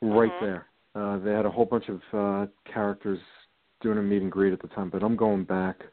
right 0.00 0.32
Mhm. 0.32 0.40
there. 0.40 0.66
Uh, 0.94 1.18
they 1.18 1.32
had 1.32 1.46
a 1.46 1.50
whole 1.50 1.64
bunch 1.64 1.88
of 1.88 2.02
uh, 2.12 2.46
characters 2.64 3.20
doing 3.80 3.98
a 3.98 4.02
meet 4.02 4.22
and 4.22 4.30
greet 4.30 4.52
at 4.52 4.60
the 4.60 4.68
time. 4.68 4.90
But 4.90 5.02
I'm 5.02 5.16
going 5.16 5.44
back 5.44 5.86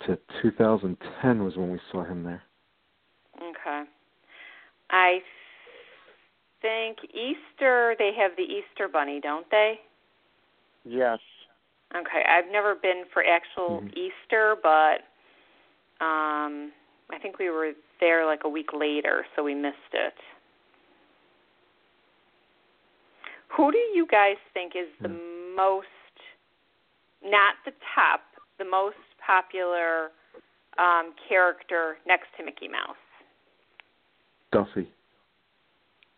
to 0.00 0.18
2010 0.40 1.44
was 1.44 1.56
when 1.56 1.70
we 1.70 1.78
saw 1.90 2.02
him 2.04 2.22
there. 2.24 2.42
Okay. 3.40 3.84
I 4.90 5.22
think 6.62 6.98
Easter 7.12 7.94
they 7.98 8.12
have 8.16 8.32
the 8.36 8.44
Easter 8.44 8.88
bunny, 8.88 9.20
don't 9.20 9.48
they? 9.50 9.80
Yes. 10.84 11.18
Okay. 11.94 12.24
I've 12.26 12.50
never 12.50 12.74
been 12.74 13.04
for 13.12 13.22
actual 13.24 13.82
Mhm. 13.82 13.96
Easter, 13.96 14.56
but 14.62 15.04
um 16.00 16.72
I 17.10 17.18
think 17.18 17.38
we 17.38 17.50
were 17.50 17.74
there 18.00 18.24
like 18.24 18.44
a 18.44 18.48
week 18.48 18.72
later, 18.72 19.26
so 19.36 19.42
we 19.42 19.54
missed 19.54 19.92
it. 19.92 20.16
Who 23.48 23.70
do 23.70 23.78
you 23.78 24.06
guys 24.06 24.38
think 24.54 24.74
is 24.74 24.88
the 25.00 25.08
most 25.08 25.88
not 27.22 27.56
the 27.64 27.72
top, 27.94 28.24
the 28.58 28.64
most 28.64 28.96
popular 29.18 30.12
um 30.78 31.12
character 31.28 31.98
next 32.06 32.34
to 32.36 32.44
Mickey 32.44 32.68
Mouse? 32.68 32.96
Duffy. 34.52 34.90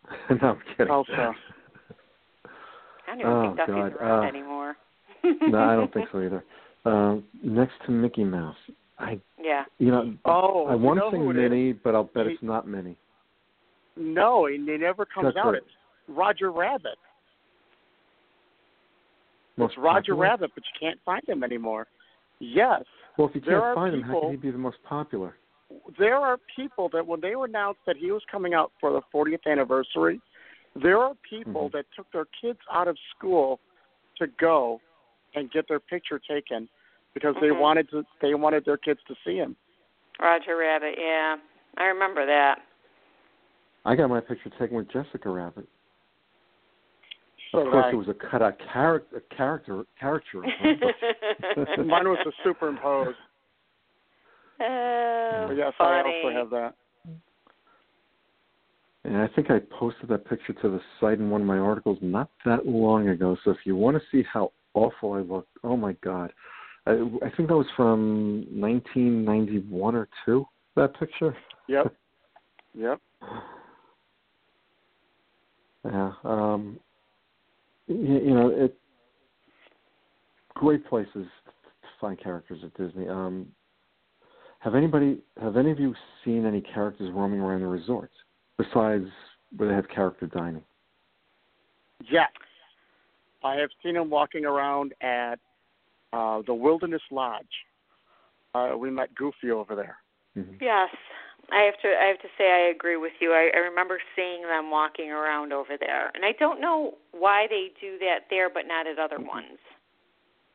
no, 0.41 0.47
I'm 0.49 0.59
kidding. 0.77 0.91
Elsa. 0.91 1.33
I 3.07 3.11
don't 3.11 3.19
even 3.19 3.31
Oh, 3.31 3.41
think 3.43 3.57
Duffy's 3.57 3.67
God. 3.75 3.93
around 4.01 4.23
Uh, 4.25 4.27
anymore. 4.27 4.75
no, 5.23 5.57
I 5.59 5.75
don't 5.75 5.93
think 5.93 6.07
so 6.11 6.21
either. 6.21 6.43
Um, 6.85 7.23
next 7.43 7.73
to 7.85 7.91
Mickey 7.91 8.23
Mouse, 8.23 8.55
I 8.99 9.19
Yeah. 9.41 9.63
you 9.79 9.89
know 9.91 10.13
Oh, 10.25 10.65
I 10.67 10.73
you 10.75 10.79
want 10.81 10.99
to 10.99 11.09
say 11.11 11.17
who 11.17 11.31
it 11.31 11.37
is? 11.37 11.49
Minnie, 11.49 11.73
but 11.73 11.95
I'll 11.95 12.03
bet 12.05 12.27
He- 12.27 12.33
it's 12.33 12.43
not 12.43 12.67
Minnie. 12.67 12.97
No, 13.97 14.45
he 14.47 14.57
he 14.57 14.77
never 14.77 15.05
comes 15.05 15.27
That's 15.33 15.37
out. 15.37 15.53
right. 15.53 15.55
It's 15.63 15.71
Roger 16.09 16.51
Rabbit. 16.51 16.97
Most 19.57 19.71
it's 19.71 19.77
Roger 19.77 20.13
popular? 20.13 20.21
Rabbit, 20.21 20.51
but 20.53 20.63
you 20.65 20.79
can't 20.87 20.99
find 21.05 21.27
him 21.27 21.43
anymore. 21.43 21.87
Yes, 22.39 22.83
Well, 23.17 23.29
if 23.29 23.35
you 23.35 23.41
can't 23.41 23.55
are 23.55 23.73
find 23.73 23.95
him, 23.95 24.01
how 24.01 24.19
can 24.19 24.31
he 24.31 24.35
be 24.35 24.51
the 24.51 24.57
most 24.57 24.77
popular? 24.83 25.35
There 25.97 26.17
are 26.17 26.37
people 26.55 26.89
that 26.93 27.05
when 27.05 27.21
they 27.21 27.35
were 27.35 27.45
announced 27.45 27.79
that 27.87 27.97
he 27.97 28.11
was 28.11 28.21
coming 28.31 28.53
out 28.53 28.71
for 28.79 28.91
the 28.91 29.01
40th 29.13 29.45
anniversary, 29.45 30.21
there 30.75 30.99
are 30.99 31.13
people 31.27 31.69
Mhm. 31.69 31.71
that 31.73 31.85
took 31.95 32.09
their 32.11 32.25
kids 32.25 32.59
out 32.71 32.87
of 32.87 32.97
school 33.15 33.59
to 34.17 34.27
go 34.27 34.81
and 35.33 35.51
get 35.51 35.67
their 35.67 35.79
picture 35.79 36.19
taken 36.19 36.69
because 37.13 37.35
they 37.41 37.49
Mhm. 37.49 37.59
wanted 37.59 37.89
to 37.89 38.05
they 38.19 38.33
wanted 38.35 38.65
their 38.65 38.77
kids 38.77 39.01
to 39.03 39.15
see 39.23 39.37
him. 39.37 39.55
Roger 40.19 40.55
Rabbit. 40.57 40.97
Yeah, 40.97 41.37
I 41.77 41.85
remember 41.87 42.25
that. 42.25 42.61
I 43.85 43.95
got 43.95 44.09
my 44.09 44.19
picture 44.19 44.49
taken 44.51 44.75
with 44.77 44.89
Jessica 44.89 45.29
Rabbit. 45.29 45.67
So 47.51 47.59
of 47.59 47.71
course, 47.71 47.85
did 47.85 47.93
it 47.93 47.97
was 47.97 48.07
a 48.09 48.13
cutout 48.13 48.59
character, 48.59 49.21
character, 49.29 49.85
caricature. 49.99 50.43
of 50.43 50.51
her. 50.51 51.83
Mine 51.83 52.09
was 52.09 52.19
a 52.25 52.31
superimposed. 52.43 53.17
Oh, 54.61 55.45
But 55.47 55.57
yes, 55.57 55.73
funny. 55.77 56.09
I 56.09 56.23
also 56.23 56.37
have 56.37 56.49
that. 56.51 56.75
And 59.03 59.17
I 59.17 59.27
think 59.35 59.51
I 59.51 59.59
posted 59.77 60.09
that 60.09 60.27
picture 60.27 60.53
to 60.53 60.69
the 60.69 60.81
site 60.99 61.19
in 61.19 61.29
one 61.29 61.41
of 61.41 61.47
my 61.47 61.59
articles 61.59 61.99
not 62.01 62.29
that 62.43 62.65
long 62.65 63.09
ago. 63.09 63.37
So 63.43 63.51
if 63.51 63.57
you 63.63 63.75
want 63.75 63.97
to 63.97 64.03
see 64.11 64.25
how 64.31 64.51
awful 64.73 65.13
I 65.13 65.19
look, 65.19 65.47
oh 65.63 65.77
my 65.77 65.93
God. 66.03 66.33
I, 66.87 66.93
I 67.23 67.29
think 67.35 67.49
that 67.49 67.55
was 67.55 67.67
from 67.75 68.45
1991 68.49 69.95
or 69.95 70.07
2, 70.25 70.45
that 70.75 70.97
picture. 70.99 71.35
Yep. 71.67 71.93
Yep. 72.77 72.99
Yeah. 75.85 76.11
Um, 76.25 76.77
you, 77.87 77.95
you 77.95 78.33
know, 78.33 78.49
it 78.49 78.77
great 80.55 80.85
places 80.87 81.13
to 81.13 81.29
find 82.01 82.19
characters 82.19 82.59
at 82.63 82.73
Disney. 82.73 83.07
Um, 83.07 83.47
have 84.65 84.73
anybody, 84.73 85.19
have 85.39 85.57
any 85.57 85.69
of 85.69 85.79
you 85.79 85.93
seen 86.25 86.43
any 86.45 86.59
characters 86.59 87.11
roaming 87.13 87.39
around 87.39 87.61
the 87.61 87.67
resorts 87.67 88.13
besides 88.57 89.05
where 89.55 89.69
they 89.69 89.75
have 89.75 89.87
character 89.87 90.25
dining? 90.25 90.63
Yes. 92.11 92.31
I 93.43 93.55
have 93.57 93.69
seen 93.83 93.95
him 93.95 94.09
walking 94.09 94.43
around 94.43 94.93
at 95.01 95.35
uh 96.13 96.41
the 96.47 96.53
Wilderness 96.53 97.03
Lodge. 97.11 97.45
Uh 98.55 98.71
we 98.77 98.89
met 98.89 99.13
Goofy 99.13 99.51
over 99.51 99.75
there. 99.75 99.97
Mm-hmm. 100.35 100.55
Yes, 100.59 100.89
I 101.51 101.61
have 101.61 101.79
to. 101.83 101.87
I 101.87 102.07
have 102.07 102.19
to 102.19 102.27
say 102.37 102.45
I 102.45 102.71
agree 102.75 102.97
with 102.97 103.13
you. 103.19 103.31
I, 103.31 103.51
I 103.55 103.59
remember 103.59 103.99
seeing 104.15 104.41
them 104.41 104.71
walking 104.71 105.11
around 105.11 105.53
over 105.53 105.77
there, 105.79 106.11
and 106.15 106.25
I 106.25 106.31
don't 106.39 106.59
know 106.59 106.95
why 107.11 107.45
they 107.49 107.67
do 107.79 107.97
that 107.99 108.25
there, 108.29 108.49
but 108.49 108.63
not 108.67 108.87
at 108.87 108.97
other 108.97 109.23
ones. 109.23 109.59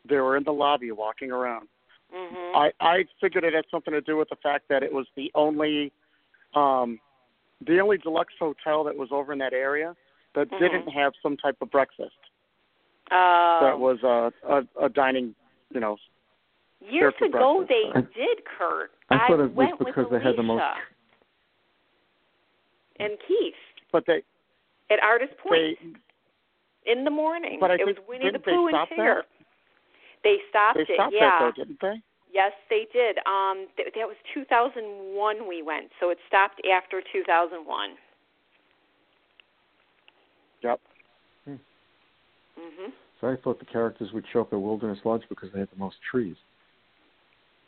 They 0.09 0.17
were 0.17 0.37
in 0.37 0.45
the 0.45 0.53
lobby 0.53 0.91
walking 0.91 1.31
around. 1.31 1.69
Mhm. 2.13 2.55
I 2.57 2.73
I 2.81 3.05
figured 3.21 3.45
it 3.45 3.55
had 3.55 3.65
something 3.71 3.93
to 3.93 4.01
do 4.01 4.17
with 4.17 4.29
the 4.29 4.37
fact 4.37 4.69
that 4.69 4.83
it 4.83 4.93
was 4.93 5.07
the 5.15 5.31
only 5.35 5.93
um 6.55 7.01
the 7.61 7.79
only 7.81 7.99
deluxe 7.99 8.35
hotel 8.39 8.83
that 8.85 8.97
was 8.97 9.09
over 9.13 9.33
in 9.33 9.39
that 9.39 9.53
area 9.53 9.95
that 10.35 10.49
Mhm. 10.51 10.59
didn't 10.59 10.89
have 10.89 11.13
some 11.23 11.37
type 11.37 11.57
of 11.61 11.71
breakfast. 11.71 12.17
Uh, 13.11 13.61
That 13.61 13.79
was 13.79 14.03
a 14.03 14.33
a, 14.45 14.67
a 14.85 14.89
dining, 14.89 15.35
you 15.71 15.81
know. 15.81 15.97
years 16.81 17.15
ago 17.21 17.65
breakfast. 17.65 17.69
they 17.69 17.99
I- 18.01 18.03
did, 18.15 18.45
Kurt. 18.45 18.93
I 19.11 19.19
thought 19.27 19.33
it 19.41 19.43
was 19.43 19.51
went 19.53 19.79
because 19.79 20.09
with 20.11 20.11
they 20.23 20.27
had 20.29 20.37
the 20.37 20.43
most. 20.43 20.63
Alicia 20.63 20.81
and 23.01 23.19
Keith 23.27 23.55
But 23.93 24.07
they 24.07 24.23
at 24.91 25.03
Artist 25.03 25.37
Point 25.39 25.79
they 26.85 26.91
in 26.93 27.05
the 27.05 27.11
morning. 27.11 27.59
But 27.61 27.71
I 27.73 27.75
it 27.75 27.87
was 27.87 27.97
Winnie 28.09 28.27
the 28.27 28.33
didn't 28.33 28.45
they 28.47 28.53
Pooh 28.53 28.67
and 28.69 28.75
stop 28.75 28.89
Tigger. 28.91 29.23
that? 29.23 29.27
They 30.23 30.37
stopped 30.51 30.77
they 30.77 30.83
it. 30.83 30.99
yeah. 31.13 31.21
that 31.21 31.39
though, 31.41 31.65
didn't 31.65 31.81
they? 31.81 32.03
Yes, 32.33 32.53
they 32.69 32.87
did. 32.93 33.19
Um, 33.27 33.67
th- 33.77 33.89
that 33.95 34.07
was 34.07 34.17
2001 34.35 35.49
we 35.49 35.63
went, 35.63 35.91
so 35.99 36.11
it 36.11 36.19
stopped 36.29 36.61
after 36.71 37.03
2001. 37.13 37.91
Yep. 40.63 40.81
Mhm. 41.49 42.93
So 43.21 43.29
I 43.29 43.37
thought 43.37 43.59
the 43.59 43.65
characters 43.67 44.13
would 44.13 44.25
show 44.33 44.41
up 44.43 44.53
at 44.53 44.61
Wilderness 44.61 44.99
Lodge 45.05 45.23
because 45.29 45.51
they 45.53 45.61
had 45.61 45.71
the 45.71 45.79
most 45.79 45.97
trees. 46.11 46.37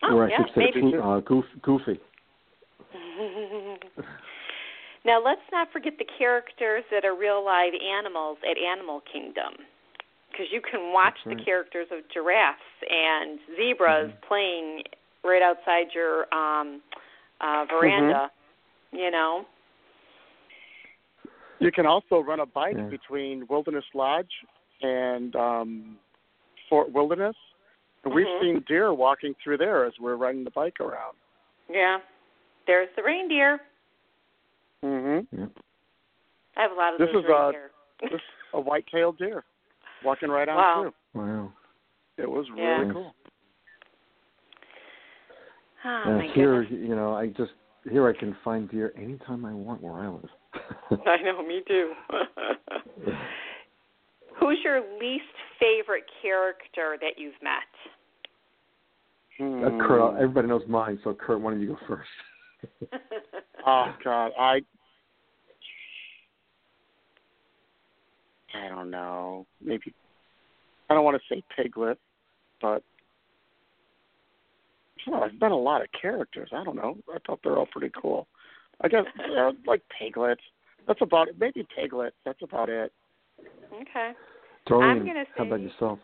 Oh, 0.03 0.17
or 0.17 0.27
I 0.27 0.31
yeah, 0.31 0.37
should 0.39 0.55
say, 0.55 0.71
maybe. 0.75 0.81
Goo- 0.81 1.01
uh, 1.03 1.21
goof, 1.21 1.45
Goofy. 1.63 2.01
now 5.05 5.23
let's 5.23 5.41
not 5.51 5.71
forget 5.73 5.95
the 5.99 6.05
characters 6.19 6.85
that 6.91 7.05
are 7.05 7.15
real 7.15 7.45
live 7.45 7.73
animals 7.75 8.39
at 8.49 8.59
Animal 8.59 9.01
Kingdom, 9.13 9.55
because 10.33 10.47
you 10.51 10.61
can 10.61 10.93
watch 10.93 11.15
That's 11.25 11.37
the 11.39 11.45
characters 11.45 11.87
of 11.93 11.99
giraffes 12.13 12.61
and 12.89 13.39
zebras 13.57 14.11
Mhm. 14.11 14.23
playing 14.23 14.85
right 15.23 15.43
outside 15.43 15.95
your 15.95 16.33
um 16.35 16.83
uh 17.41 17.65
veranda. 17.67 18.31
You 18.93 19.11
know. 19.11 19.47
You 21.61 21.71
can 21.71 21.87
also 21.87 22.21
run 22.21 22.41
a 22.41 22.47
bike 22.47 22.77
Yeah. 22.77 22.89
between 22.89 23.47
Wilderness 23.47 23.85
Lodge 23.95 24.33
and 24.81 25.37
um 25.37 25.99
Fort 26.69 26.91
Wilderness. 26.91 27.37
And 28.05 28.13
we've 28.13 28.27
Mhm. 28.27 28.41
seen 28.41 28.61
deer 28.61 28.93
walking 28.93 29.35
through 29.35 29.59
there 29.59 29.85
as 29.85 29.97
we're 30.01 30.17
riding 30.17 30.43
the 30.43 30.51
bike 30.51 30.81
around. 30.81 31.17
Yeah. 31.69 32.01
There's 32.67 32.89
the 32.97 33.03
reindeer. 33.03 33.61
Mhm. 34.83 35.27
Yeah. 35.31 35.47
I 36.57 36.63
have 36.63 36.73
a 36.73 36.75
lot 36.75 36.95
of 36.95 36.99
This 36.99 37.13
those 37.13 37.25
is, 37.25 37.31
uh, 37.31 37.35
reindeer. 37.35 37.71
This 38.01 38.21
a 38.53 38.61
white-tailed 38.61 39.17
deer 39.19 39.45
walking 40.05 40.31
right 40.31 40.49
on 40.49 40.57
Wow. 40.57 40.83
through. 40.83 41.21
Wow. 41.23 41.53
It 42.19 42.29
was 42.31 42.47
Yeah. 42.57 42.79
really 42.79 42.93
cool. 42.93 43.15
oh 45.85 46.05
and 46.05 46.19
my 46.19 46.27
here, 46.35 46.63
goodness. 46.63 46.89
you 46.89 46.95
know, 46.95 47.15
I 47.15 47.29
just 47.29 47.53
here 47.91 48.09
I 48.09 48.13
can 48.17 48.35
find 48.45 48.71
deer 48.71 48.93
anytime 48.97 49.45
I 49.45 49.53
want 49.53 49.83
where 49.83 49.95
I 49.95 50.09
live. 50.09 50.31
I 51.07 51.17
know, 51.23 51.43
me 51.45 51.63
too. 51.67 51.93
Who's 54.41 54.59
your 54.65 54.81
least 55.01 55.25
favorite 55.59 56.05
character 56.21 56.97
that 57.01 57.19
you've 57.19 57.35
met? 57.43 57.69
Uh, 59.41 59.71
Kurt, 59.87 60.13
Hmm. 60.13 60.17
everybody 60.17 60.49
knows 60.49 60.63
mine, 60.69 60.99
so 61.03 61.15
Kurt, 61.15 61.41
why 61.41 61.51
don't 61.53 61.61
you 61.61 61.69
go 61.69 61.79
first? 61.87 62.09
Oh 63.65 63.95
God, 64.03 64.33
I 64.39 64.63
I 68.55 68.69
don't 68.69 68.91
know. 68.91 69.47
Maybe 69.65 69.95
I 70.91 70.95
don't 70.95 71.05
want 71.05 71.21
to 71.21 71.35
say 71.35 71.43
Piglet, 71.57 71.99
but 72.61 72.83
you 75.05 75.13
know, 75.13 75.23
I've 75.23 75.39
been 75.39 75.53
a 75.53 75.59
lot 75.59 75.83
of 75.83 75.89
characters. 76.01 76.51
I 76.53 76.65
don't 76.65 76.77
know. 76.77 76.97
I 77.13 77.19
thought 77.27 77.41
they're 77.43 77.57
all 77.57 77.67
pretty 77.67 77.93
cool. 78.01 78.27
I 78.81 78.89
guess 78.89 79.05
uh, 79.39 79.53
like 79.67 79.83
Piglet. 79.99 80.39
That's 80.87 81.01
about 81.01 81.29
it. 81.29 81.37
Maybe 81.39 81.67
Piglet. 81.77 82.15
That's 82.25 82.43
about 82.43 82.69
it. 82.69 82.93
okay. 83.73 84.13
Darlene, 84.69 85.07
gonna 85.07 85.25
how 85.37 85.45
about 85.45 85.61
yourself? 85.61 85.99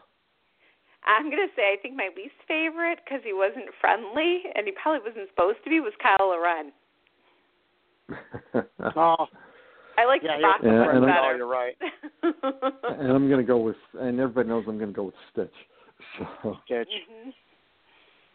I'm 1.06 1.30
going 1.30 1.48
to 1.48 1.54
say 1.56 1.72
I 1.72 1.80
think 1.80 1.96
my 1.96 2.11
least 2.16 2.34
favorite 2.46 2.98
because 3.04 3.22
he 3.24 3.32
wasn't 3.32 3.66
friendly 3.80 4.42
and 4.54 4.66
he 4.66 4.72
probably 4.80 5.08
wasn't 5.08 5.28
supposed 5.30 5.58
to 5.64 5.70
be 5.70 5.80
was 5.80 5.92
Kylo 6.04 6.42
Ren. 6.42 6.72
Oh, 8.96 9.26
I 9.98 10.04
like 10.04 10.22
yeah, 10.22 10.37
the 10.37 10.42
Rock 10.44 10.61
Yeah, 10.62 10.87
one 10.87 10.96
and 10.96 11.04
I'm- 11.06 11.18
Oh, 11.18 11.22
better. 11.22 11.37
you're 11.37 11.46
right. 11.48 11.76
and 13.00 13.12
I'm 13.12 13.28
gonna 13.28 13.42
go 13.42 13.58
with, 13.58 13.76
and 13.94 14.20
everybody 14.20 14.48
knows 14.48 14.64
I'm 14.68 14.78
gonna 14.78 14.92
go 14.92 15.04
with 15.04 15.14
Stitch. 15.32 15.54
So 16.42 16.56
Stitch. 16.64 16.88
hmm 17.11 17.30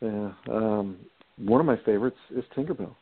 yeah, 0.02 0.32
um, 0.52 0.98
one 1.38 1.62
of 1.62 1.66
my 1.66 1.78
favorites 1.86 2.18
is 2.36 2.44
Tinkerbell. 2.58 2.94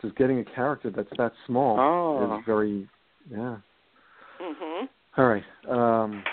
Just 0.00 0.16
getting 0.16 0.38
a 0.38 0.44
character 0.44 0.90
that's 0.90 1.10
that 1.18 1.32
small 1.46 1.78
Oh. 1.78 2.38
is 2.38 2.44
very, 2.46 2.88
yeah. 3.30 3.56
Mhm. 4.40 4.88
All 5.18 5.26
right, 5.26 5.44
um, 5.68 6.24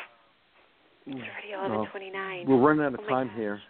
It's 1.05 1.17
already 1.19 1.51
well, 1.51 1.85
11:29. 1.87 2.47
we're 2.47 2.55
running 2.57 2.85
out 2.85 2.93
of 2.93 3.01
Oh 3.01 3.09
time 3.09 3.29
here. 3.35 3.61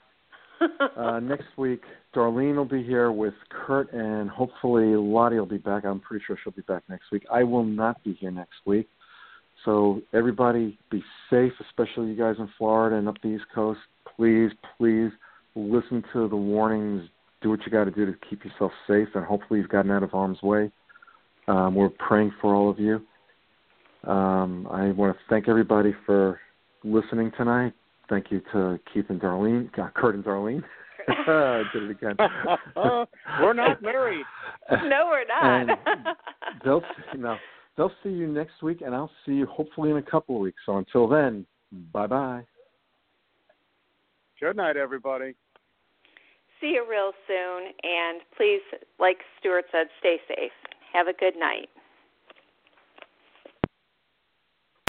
Uh, 0.98 1.20
next 1.20 1.48
week, 1.58 1.82
Darlene 2.16 2.56
will 2.56 2.66
be 2.66 2.84
here 2.84 3.12
with 3.12 3.34
Kurt, 3.50 3.92
and 3.94 4.30
hopefully 4.30 4.96
Lottie 4.96 5.38
will 5.38 5.46
be 5.46 5.58
back. 5.58 5.86
I'm 5.86 6.00
pretty 6.00 6.24
sure 6.26 6.38
she'll 6.44 6.54
be 6.54 6.62
back 6.64 6.84
next 6.90 7.12
week. 7.12 7.26
I 7.32 7.44
will 7.44 7.64
not 7.64 8.04
be 8.04 8.14
here 8.14 8.32
next 8.32 8.58
week. 8.66 8.88
So 9.66 10.02
everybody 10.14 10.78
be 10.90 11.04
safe, 11.30 11.52
especially 11.68 12.08
you 12.08 12.16
guys 12.16 12.36
in 12.40 12.50
Florida 12.58 12.96
and 12.96 13.08
up 13.08 13.16
the 13.22 13.30
East 13.30 13.46
Coast. 13.54 13.80
Please, 14.16 14.52
please 14.78 15.12
listen 15.56 16.04
to 16.14 16.28
the 16.28 16.36
warnings. 16.36 17.10
Do 17.42 17.50
what 17.50 17.60
you 17.66 17.72
got 17.72 17.86
to 17.86 17.92
do 17.92 18.06
to 18.06 18.14
keep 18.30 18.44
yourself 18.44 18.72
safe, 18.88 19.08
and 19.16 19.26
hopefully 19.26 19.60
you've 19.60 19.70
gotten 19.70 19.92
out 19.92 20.04
of 20.04 20.12
harm's 20.12 20.42
way. 20.42 20.72
Um, 21.48 21.76
we're 21.76 21.90
praying 21.90 22.34
for 22.42 22.54
all 22.54 22.70
of 22.70 22.80
you. 22.80 23.02
Um, 24.10 24.68
I 24.72 24.92
want 24.92 25.16
to 25.16 25.20
thank 25.30 25.50
everybody 25.50 25.94
for 26.06 26.40
listening 26.84 27.32
tonight. 27.38 27.74
Thank 28.10 28.32
you 28.32 28.42
to 28.54 28.80
Keith 28.92 29.06
and 29.10 29.22
Darlene, 29.22 29.70
uh, 29.80 29.90
Kurt 29.96 30.16
and 30.16 30.24
Darlene. 30.24 30.64
I 31.08 31.64
did 31.74 31.84
it 31.84 31.92
again. 31.92 32.16
We're 33.42 33.54
not 33.54 33.82
married. 33.82 34.26
no, 34.70 35.08
we're 35.10 35.24
And 35.42 35.68
not. 35.68 36.18
they'll 36.64 36.84
no, 37.18 37.38
they'll 37.78 37.92
see 38.04 38.10
you 38.10 38.28
next 38.28 38.62
week, 38.62 38.82
and 38.86 38.94
I'll 38.94 39.10
see 39.26 39.32
you 39.34 39.48
hopefully 39.48 39.90
in 39.90 39.98
a 39.98 40.04
couple 40.04 40.36
of 40.36 40.42
weeks. 40.42 40.60
So 40.66 40.78
until 40.78 41.08
then, 41.08 41.46
bye 41.94 42.06
bye. 42.06 42.44
Good 44.40 44.56
night, 44.56 44.78
everybody. 44.78 45.34
See 46.62 46.68
you 46.76 46.86
real 46.90 47.12
soon, 47.28 47.72
and 47.84 48.22
please, 48.38 48.62
like 49.00 49.18
Stuart 49.40 49.66
said, 49.72 49.88
stay 50.00 50.18
safe. 50.28 50.52
Have 50.94 51.08
a 51.08 51.14
good 51.14 51.38
night. 51.38 51.70